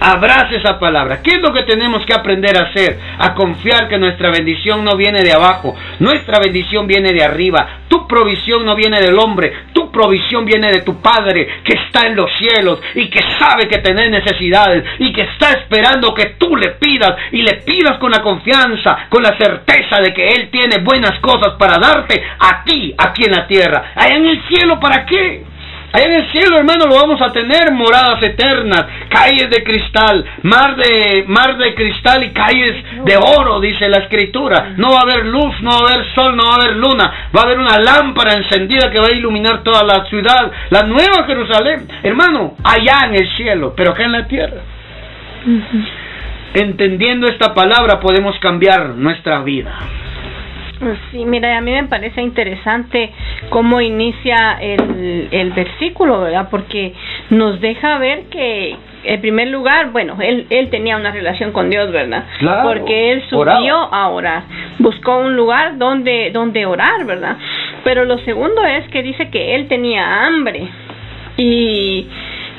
[0.00, 1.20] Abrace esa palabra.
[1.22, 2.98] ¿Qué es lo que tenemos que aprender a hacer?
[3.18, 7.80] A confiar que nuestra bendición no viene de abajo, nuestra bendición viene de arriba.
[7.86, 12.16] Tu provisión no viene del hombre, tu provisión viene de tu Padre que está en
[12.16, 16.70] los cielos y que sabe que tenés necesidades y que está esperando que tú le
[16.70, 21.20] pidas y le pidas con la confianza, con la certeza de que Él tiene buenas
[21.20, 23.92] cosas para darte a ti aquí en la tierra.
[23.94, 25.49] Allá en el cielo, ¿para qué?
[25.92, 30.76] Allá en el cielo, hermano, lo vamos a tener moradas eternas, calles de cristal, mar
[30.76, 34.74] de, mar de cristal y calles de oro, dice la escritura.
[34.76, 37.30] No va a haber luz, no va a haber sol, no va a haber luna.
[37.36, 41.24] Va a haber una lámpara encendida que va a iluminar toda la ciudad, la nueva
[41.26, 41.88] Jerusalén.
[42.04, 44.60] Hermano, allá en el cielo, pero acá en la tierra.
[46.54, 49.76] Entendiendo esta palabra podemos cambiar nuestra vida.
[51.10, 53.10] Sí, mira, a mí me parece interesante
[53.50, 56.48] cómo inicia el, el versículo, ¿verdad?
[56.50, 56.94] Porque
[57.28, 61.92] nos deja ver que, en primer lugar, bueno, él, él tenía una relación con Dios,
[61.92, 62.24] ¿verdad?
[62.62, 64.44] Porque él subió a orar,
[64.78, 67.36] buscó un lugar donde, donde orar, ¿verdad?
[67.84, 70.66] Pero lo segundo es que dice que él tenía hambre
[71.36, 72.08] y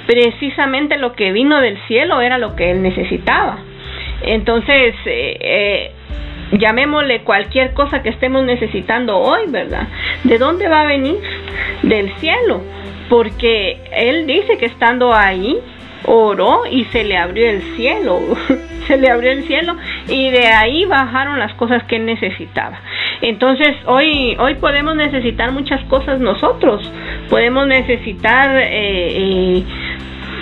[0.05, 3.57] precisamente lo que vino del cielo era lo que él necesitaba.
[4.21, 5.91] Entonces, eh, eh
[6.51, 9.87] llamémosle cualquier cosa que estemos necesitando hoy, ¿verdad?
[10.23, 11.17] ¿De dónde va a venir?
[11.83, 12.61] Del cielo,
[13.09, 15.57] porque Él dice que estando ahí,
[16.05, 18.19] oró y se le abrió el cielo,
[18.87, 19.75] se le abrió el cielo
[20.07, 22.79] y de ahí bajaron las cosas que necesitaba.
[23.21, 26.91] Entonces hoy, hoy podemos necesitar muchas cosas nosotros,
[27.29, 29.63] podemos necesitar eh, eh,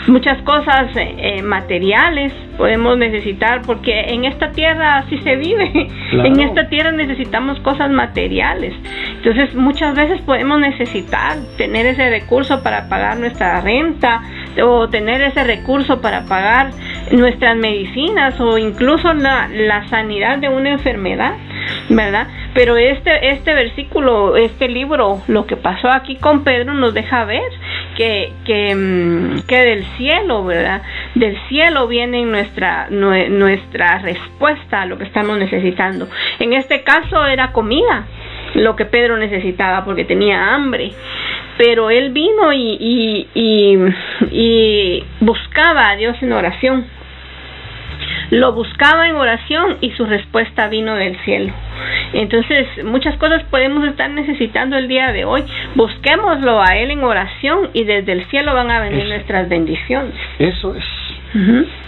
[0.10, 5.88] muchas cosas eh, materiales podemos necesitar porque en esta tierra así se vive.
[6.12, 8.74] En esta tierra necesitamos cosas materiales.
[9.18, 14.22] Entonces muchas veces podemos necesitar tener ese recurso para pagar nuestra renta
[14.62, 16.72] o tener ese recurso para pagar
[17.12, 21.34] nuestras medicinas o incluso la, la sanidad de una enfermedad
[21.90, 22.28] ¿verdad?
[22.54, 27.52] Pero este, este versículo, este libro, lo que pasó aquí con Pedro nos deja ver
[27.96, 30.82] que, que, mm, que del cielo, ¿verdad?
[31.16, 36.08] Del cielo viene nuestra, nuestra respuesta a lo que estamos necesitando.
[36.40, 38.06] En este caso era comida,
[38.56, 40.92] lo que Pedro necesitaba porque tenía hambre.
[41.58, 43.78] Pero él vino y, y, y,
[44.32, 46.99] y buscaba a Dios en oración
[48.32, 51.54] lo buscaba en oración y su respuesta vino del cielo.
[52.14, 55.44] Entonces, muchas cosas podemos estar necesitando el día de hoy.
[55.76, 60.14] Busquémoslo a Él en oración y desde el cielo van a venir nuestras bendiciones.
[60.38, 60.86] Eso es.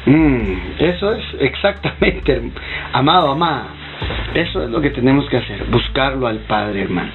[0.05, 2.41] Mm, eso es exactamente,
[2.93, 3.67] amado, amada.
[4.33, 7.09] Eso es lo que tenemos que hacer, buscarlo al Padre, hermano.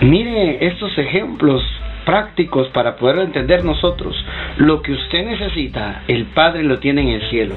[0.00, 1.62] Mire estos ejemplos
[2.04, 4.14] prácticos para poder entender nosotros.
[4.58, 7.54] Lo que usted necesita, el Padre lo tiene en el cielo.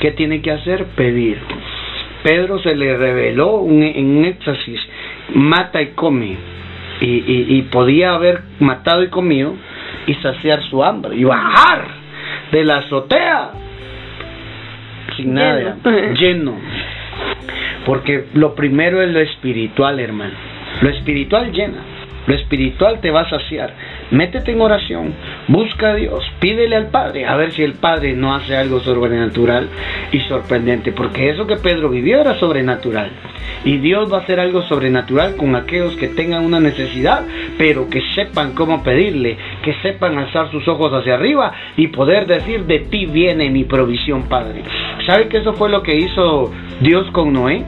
[0.00, 0.84] ¿Qué tiene que hacer?
[0.96, 1.38] Pedir.
[2.22, 4.80] Pedro se le reveló en un éxtasis,
[5.34, 6.36] mata y come.
[7.00, 9.54] Y, y, podía haber matado y comido
[10.06, 11.84] y saciar su hambre y bajar
[12.50, 13.50] de la azotea
[15.16, 15.76] sin nada,
[16.18, 16.54] lleno.
[17.84, 20.34] Porque lo primero es lo espiritual, hermano.
[20.80, 21.78] Lo espiritual llena.
[22.26, 23.72] Lo espiritual te va a saciar.
[24.10, 25.14] Métete en oración,
[25.48, 29.68] busca a Dios, pídele al Padre, a ver si el Padre no hace algo sobrenatural
[30.12, 33.10] y sorprendente, porque eso que Pedro vivió era sobrenatural.
[33.64, 37.24] Y Dios va a hacer algo sobrenatural con aquellos que tengan una necesidad,
[37.58, 42.64] pero que sepan cómo pedirle, que sepan alzar sus ojos hacia arriba y poder decir,
[42.64, 44.62] de ti viene mi provisión, Padre.
[45.04, 47.64] ¿Sabe que eso fue lo que hizo Dios con Noé?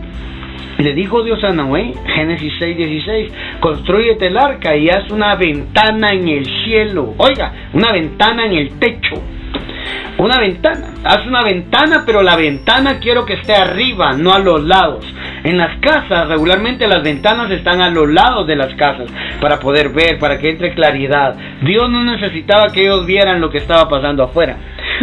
[0.79, 6.13] Le dijo Dios a Noé, Génesis 6, 16, construyete el arca y haz una ventana
[6.13, 7.15] en el cielo.
[7.19, 9.21] Oiga, una ventana en el techo.
[10.19, 10.95] Una ventana.
[11.05, 15.05] Haz una ventana, pero la ventana quiero que esté arriba, no a los lados.
[15.43, 19.11] En las casas, regularmente las ventanas están a los lados de las casas
[19.41, 21.35] para poder ver, para que entre claridad.
[21.63, 24.57] Dios no necesitaba que ellos vieran lo que estaba pasando afuera.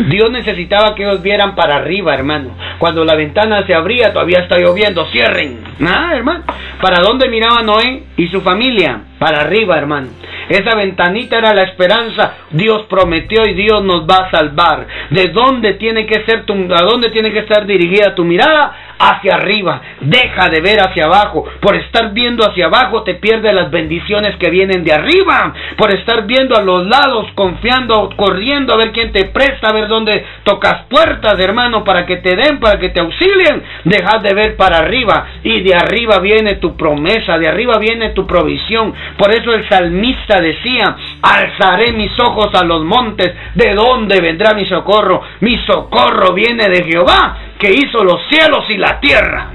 [0.09, 2.51] Dios necesitaba que ellos vieran para arriba, hermano.
[2.77, 5.59] Cuando la ventana se abría, todavía está lloviendo, cierren.
[5.79, 6.43] Nada, hermano.
[6.81, 9.01] ¿Para dónde miraba Noé y su familia?
[9.25, 10.09] Para arriba, hermano.
[10.49, 12.33] Esa ventanita era la esperanza.
[12.51, 14.85] Dios prometió y Dios nos va a salvar.
[15.09, 18.81] ¿De dónde tiene que ser tu, a dónde tiene que estar dirigida tu mirada?
[18.97, 19.81] Hacia arriba.
[19.99, 21.43] Deja de ver hacia abajo.
[21.59, 25.53] Por estar viendo hacia abajo te pierdes las bendiciones que vienen de arriba.
[25.75, 29.87] Por estar viendo a los lados, confiando, corriendo a ver quién te presta, a ver
[29.87, 33.63] dónde tocas puertas, hermano, para que te den, para que te auxilien.
[33.83, 35.27] Deja de ver para arriba.
[35.43, 38.93] Y de arriba viene tu promesa, de arriba viene tu provisión.
[39.17, 44.65] Por eso el salmista decía, alzaré mis ojos a los montes, ¿de dónde vendrá mi
[44.65, 45.21] socorro?
[45.39, 49.51] Mi socorro viene de Jehová, que hizo los cielos y la tierra.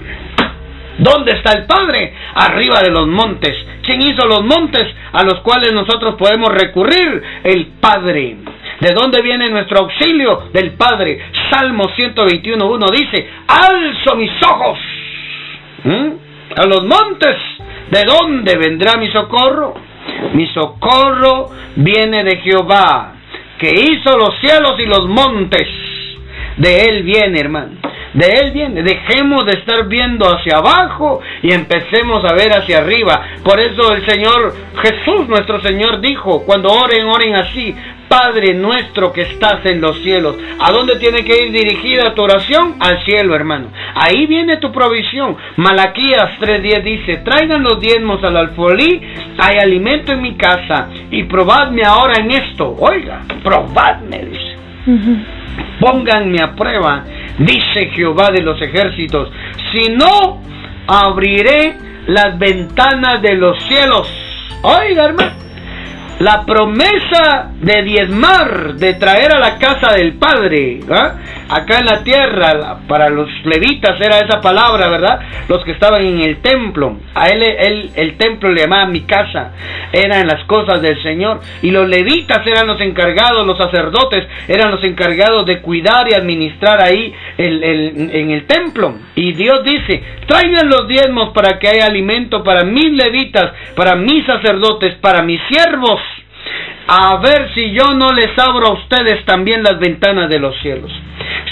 [0.99, 2.15] ¿Dónde está el Padre?
[2.35, 3.55] Arriba de los montes.
[3.83, 7.23] ¿Quién hizo los montes a los cuales nosotros podemos recurrir?
[7.43, 8.37] El Padre.
[8.81, 10.49] ¿De dónde viene nuestro auxilio?
[10.53, 11.21] Del Padre.
[11.51, 14.79] Salmo 121.1 dice, alzo mis ojos
[16.57, 17.37] a los montes.
[17.91, 19.75] ¿De dónde vendrá mi socorro?
[20.35, 23.15] Mi socorro viene de Jehová,
[23.59, 25.67] que hizo los cielos y los montes.
[26.57, 27.73] De Él viene, hermano.
[28.13, 28.83] De Él viene.
[28.83, 33.23] Dejemos de estar viendo hacia abajo y empecemos a ver hacia arriba.
[33.43, 37.75] Por eso el Señor Jesús, nuestro Señor, dijo, cuando oren, oren así.
[38.11, 40.35] Padre nuestro que estás en los cielos.
[40.59, 42.75] ¿A dónde tiene que ir dirigida tu oración?
[42.81, 43.69] Al cielo, hermano.
[43.95, 45.37] Ahí viene tu provisión.
[45.55, 49.01] Malaquías 3.10 dice, traigan los diezmos al alfolí,
[49.39, 52.75] hay alimento en mi casa y probadme ahora en esto.
[52.81, 54.57] Oiga, probadme, dice.
[55.79, 57.05] Pónganme a prueba,
[57.39, 59.31] dice Jehová de los ejércitos.
[59.71, 60.43] Si no,
[60.89, 61.77] abriré
[62.09, 64.13] las ventanas de los cielos.
[64.63, 65.50] Oiga, hermano
[66.21, 71.15] la promesa de diezmar, de traer a la casa del Padre, ¿ah?
[71.51, 75.21] Acá en la tierra, para los levitas era esa palabra, ¿verdad?
[75.49, 79.53] Los que estaban en el templo, a él, él el templo le llamaba mi casa,
[79.93, 84.85] eran las cosas del Señor, y los levitas eran los encargados, los sacerdotes eran los
[84.85, 87.63] encargados de cuidar y administrar ahí el,
[88.13, 92.93] en el templo, y Dios dice, traigan los diezmos para que haya alimento para mis
[92.93, 96.01] levitas, para mis sacerdotes, para mis siervos,
[96.93, 100.91] a ver si yo no les abro a ustedes también las ventanas de los cielos.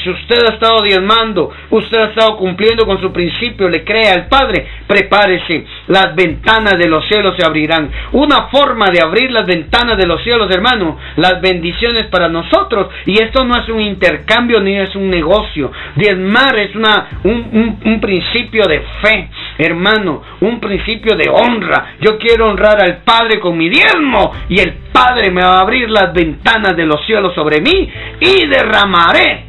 [0.03, 4.27] Si usted ha estado diezmando, usted ha estado cumpliendo con su principio, le cree al
[4.27, 7.89] Padre, prepárese, las ventanas de los cielos se abrirán.
[8.13, 12.89] Una forma de abrir las ventanas de los cielos, hermano, las bendiciones para nosotros.
[13.07, 15.71] Y esto no es un intercambio ni es un negocio.
[15.95, 21.97] Diezmar es una, un, un principio de fe, hermano, un principio de honra.
[22.01, 25.91] Yo quiero honrar al Padre con mi diezmo y el Padre me va a abrir
[25.91, 27.91] las ventanas de los cielos sobre mí
[28.21, 29.45] y derramaré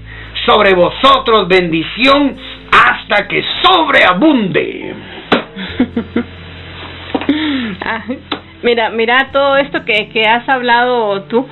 [0.45, 2.36] sobre vosotros bendición
[2.72, 4.95] hasta que sobreabunde.
[7.82, 8.03] Ah,
[8.64, 11.47] mira, mira todo esto que, que has hablado tú,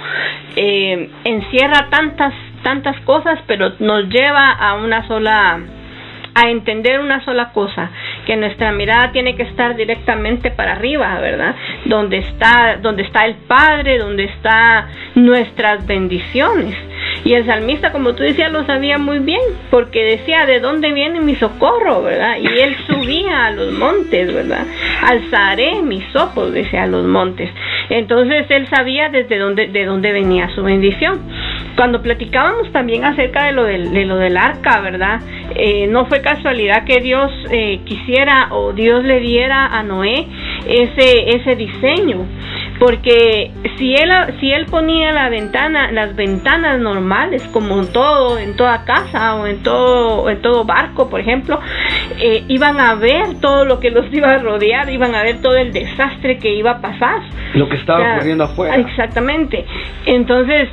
[0.56, 2.34] eh, encierra tantas,
[2.64, 5.60] tantas cosas, pero nos lleva a una sola
[6.38, 7.90] a entender una sola cosa,
[8.28, 11.56] que nuestra mirada tiene que estar directamente para arriba, ¿verdad?
[11.86, 16.76] Donde está, donde está el Padre, donde está nuestras bendiciones.
[17.26, 21.20] Y el salmista, como tú decías, lo sabía muy bien, porque decía, ¿de dónde viene
[21.22, 22.38] mi socorro, verdad?
[22.40, 24.66] Y él subía a los montes, ¿verdad?
[25.04, 27.50] Alzaré mis ojos, decía, a los montes.
[27.90, 31.20] Entonces él sabía desde dónde, de dónde venía su bendición.
[31.78, 35.22] Cuando platicábamos también acerca de lo del, de lo del arca, ¿verdad?
[35.56, 40.28] Eh, no fue casualidad que Dios eh, quisiera o Dios le diera a Noé
[40.68, 42.26] ese, ese diseño
[42.80, 48.56] porque si él si él ponía la ventana las ventanas normales como en todo en
[48.56, 51.60] toda casa o en todo en todo barco por ejemplo
[52.20, 55.56] eh, iban a ver todo lo que los iba a rodear iban a ver todo
[55.56, 57.22] el desastre que iba a pasar.
[57.54, 58.76] Lo que estaba ocurriendo afuera.
[58.76, 59.66] exactamente.
[60.06, 60.70] Entonces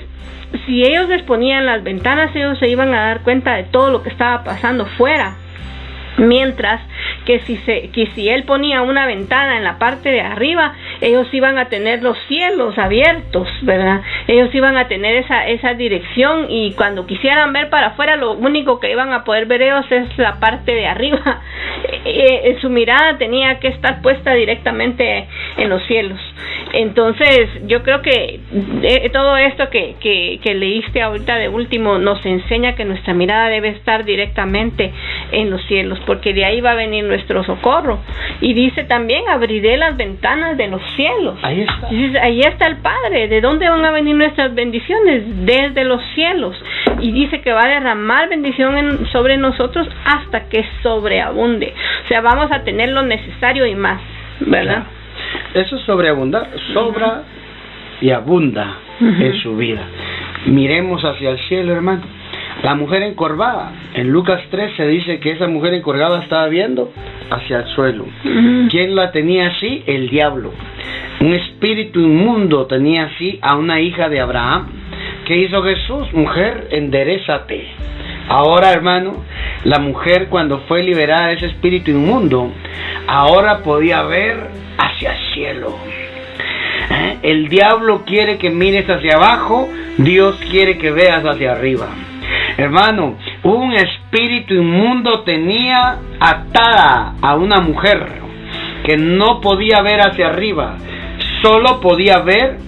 [0.67, 4.03] si ellos les ponían las ventanas ellos se iban a dar cuenta de todo lo
[4.03, 5.37] que estaba pasando fuera
[6.17, 6.81] Mientras
[7.25, 11.27] que si, se, que si él ponía una ventana en la parte de arriba, ellos
[11.33, 14.03] iban a tener los cielos abiertos, ¿verdad?
[14.29, 18.79] Ellos iban a tener esa, esa dirección y cuando quisieran ver para afuera, lo único
[18.79, 21.41] que iban a poder ver ellos es la parte de arriba.
[22.07, 26.21] Eh, eh, su mirada tenía que estar puesta directamente en los cielos.
[26.73, 28.41] Entonces, yo creo que
[28.83, 33.49] eh, todo esto que, que, que leíste ahorita de último nos enseña que nuestra mirada
[33.49, 34.93] debe estar directamente
[35.33, 38.01] en los cielos porque de ahí va a venir nuestro socorro.
[38.41, 41.39] Y dice también, abriré las ventanas de los cielos.
[41.43, 42.23] Ahí está.
[42.23, 43.29] ahí está el Padre.
[43.29, 45.25] ¿De dónde van a venir nuestras bendiciones?
[45.45, 46.57] Desde los cielos.
[47.01, 51.75] Y dice que va a derramar bendición sobre nosotros hasta que sobreabunde.
[52.05, 54.01] O sea, vamos a tener lo necesario y más,
[54.41, 54.85] ¿verdad?
[55.55, 57.23] Eso es sobreabundar, sobra
[58.01, 59.83] y abunda en su vida.
[60.47, 62.24] Miremos hacia el cielo, hermano
[62.65, 63.73] la mujer encorvada.
[63.93, 66.91] En Lucas 13 dice que esa mujer encorvada estaba viendo
[67.31, 68.07] hacia el suelo.
[68.71, 69.85] ¿Quién la tenía así?
[69.87, 70.51] El diablo.
[71.21, 74.69] Un espíritu inmundo tenía así a una hija de Abraham.
[75.27, 76.11] ¿Qué hizo Jesús?
[76.15, 77.67] Mujer, enderezate.
[78.29, 79.23] Ahora, hermano,
[79.65, 82.51] la mujer cuando fue liberada de ese espíritu inmundo,
[83.07, 84.39] ahora podía ver
[84.79, 85.77] hacia el cielo.
[86.91, 87.19] ¿Eh?
[87.23, 91.89] El diablo quiere que mires hacia abajo, Dios quiere que veas hacia arriba.
[92.57, 98.07] Hermano, un espíritu inmundo tenía atada a una mujer
[98.85, 100.77] que no podía ver hacia arriba,
[101.43, 102.59] solo podía ver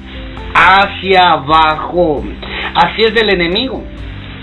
[0.55, 2.24] hacia abajo.
[2.74, 3.82] Así es el enemigo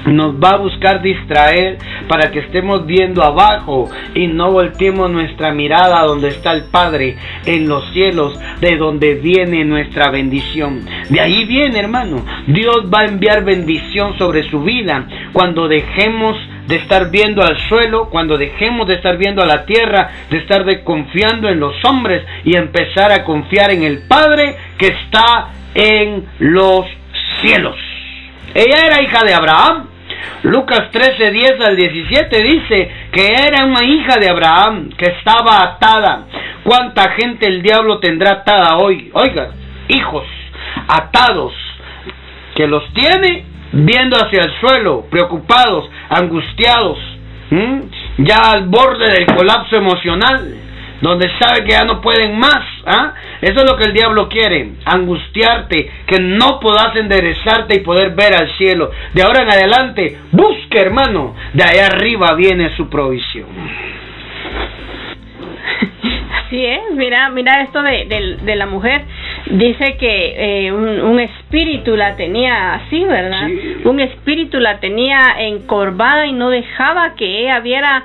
[0.05, 1.77] nos va a buscar distraer
[2.07, 7.67] para que estemos viendo abajo y no volteemos nuestra mirada donde está el Padre en
[7.67, 10.81] los cielos, de donde viene nuestra bendición.
[11.09, 12.25] De ahí viene, hermano.
[12.47, 16.37] Dios va a enviar bendición sobre su vida cuando dejemos
[16.67, 20.63] de estar viendo al suelo, cuando dejemos de estar viendo a la tierra, de estar
[20.65, 26.25] de confiando en los hombres y empezar a confiar en el Padre que está en
[26.39, 26.85] los
[27.41, 27.75] cielos.
[28.53, 29.87] Ella era hija de Abraham,
[30.43, 36.25] Lucas 13, 10 al 17 dice que era una hija de Abraham que estaba atada.
[36.63, 39.09] ¿Cuánta gente el diablo tendrá atada hoy?
[39.13, 39.49] Oiga,
[39.87, 40.25] hijos
[40.87, 41.53] atados
[42.55, 46.97] que los tiene viendo hacia el suelo, preocupados, angustiados,
[48.17, 50.55] ya al borde del colapso emocional
[51.01, 52.63] donde sabe que ya no pueden más.
[52.85, 53.13] ¿ah?
[53.41, 58.33] Eso es lo que el diablo quiere, angustiarte, que no puedas enderezarte y poder ver
[58.33, 58.91] al cielo.
[59.13, 63.47] De ahora en adelante, busque hermano, de allá arriba viene su provisión.
[66.45, 69.01] Así es, mira, mira esto de, de, la mujer.
[69.47, 73.49] Dice que eh, un, espíritu la tenía así, ¿verdad?
[73.85, 78.03] Un espíritu la tenía encorvada y no dejaba que ella viera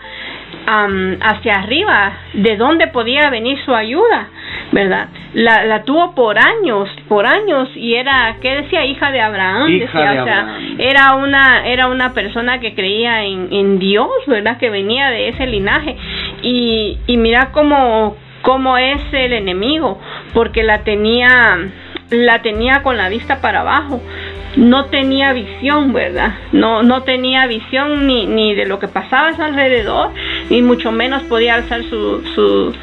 [1.21, 4.29] hacia arriba, de dónde podía venir su ayuda,
[4.73, 5.09] ¿verdad?
[5.33, 8.85] La, la tuvo por años, por años y era, ¿qué decía?
[8.85, 13.79] Hija de Abraham, decía, o sea, era una, era una persona que creía en, en
[13.79, 14.59] Dios, ¿verdad?
[14.59, 15.97] Que venía de ese linaje
[16.43, 19.99] y, y mira cómo, cómo es el enemigo,
[20.35, 21.31] porque la tenía,
[22.11, 24.03] la tenía con la vista para abajo,
[24.59, 26.35] no tenía visión, ¿verdad?
[26.53, 30.11] No, no tenía visión ni, ni de lo que pasaba a su alrededor,
[30.51, 32.75] ni mucho menos podía alzar su, su,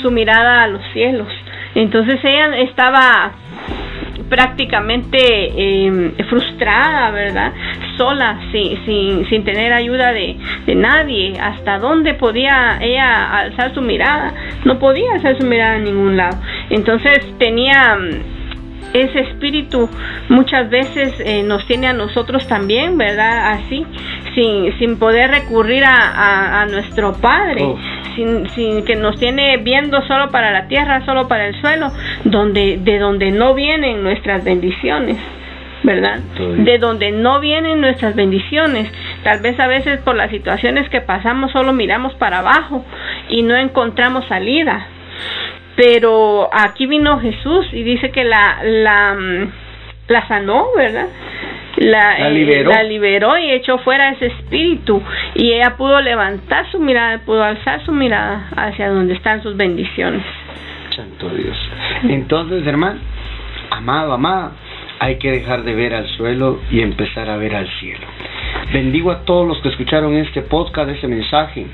[0.00, 1.28] su mirada a los cielos.
[1.74, 3.32] Entonces ella estaba
[4.30, 7.52] prácticamente eh, frustrada, ¿verdad?
[7.98, 11.34] Sola, sin, sin, sin tener ayuda de, de, nadie.
[11.38, 14.32] ¿Hasta dónde podía ella alzar su mirada?
[14.64, 16.38] No podía alzar su mirada a ningún lado.
[16.70, 17.98] Entonces tenía
[18.92, 19.88] ese espíritu
[20.28, 23.52] muchas veces eh, nos tiene a nosotros también, ¿verdad?
[23.52, 23.84] Así,
[24.34, 27.78] sin, sin poder recurrir a, a, nuestro Padre, oh.
[28.14, 31.90] sin, sin, que nos tiene viendo solo para la tierra, solo para el suelo,
[32.24, 35.16] donde, de donde no vienen nuestras bendiciones.
[35.84, 36.18] ¿verdad?
[36.38, 38.90] De donde no vienen nuestras bendiciones.
[39.22, 42.84] Tal vez a veces por las situaciones que pasamos solo miramos para abajo
[43.28, 44.88] y no encontramos salida.
[45.78, 49.52] Pero aquí vino Jesús y dice que la, la, mm,
[50.08, 51.06] la sanó, ¿verdad?
[51.76, 52.72] La, la, liberó.
[52.72, 55.00] la liberó y echó fuera ese espíritu
[55.36, 60.24] y ella pudo levantar su mirada, pudo alzar su mirada hacia donde están sus bendiciones.
[60.96, 61.56] Santo Dios.
[62.08, 62.98] Entonces, hermano,
[63.70, 64.50] amado, amada,
[64.98, 68.04] hay que dejar de ver al suelo y empezar a ver al cielo.
[68.72, 71.66] Bendigo a todos los que escucharon este podcast, este mensaje.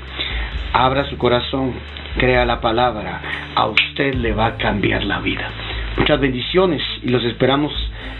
[0.73, 1.73] Abra su corazón,
[2.17, 3.21] crea la palabra.
[3.55, 5.49] A usted le va a cambiar la vida.
[5.97, 7.71] Muchas bendiciones y los esperamos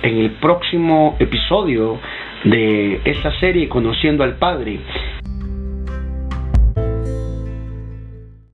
[0.02, 2.00] en el próximo episodio
[2.44, 4.80] de esta serie Conociendo al Padre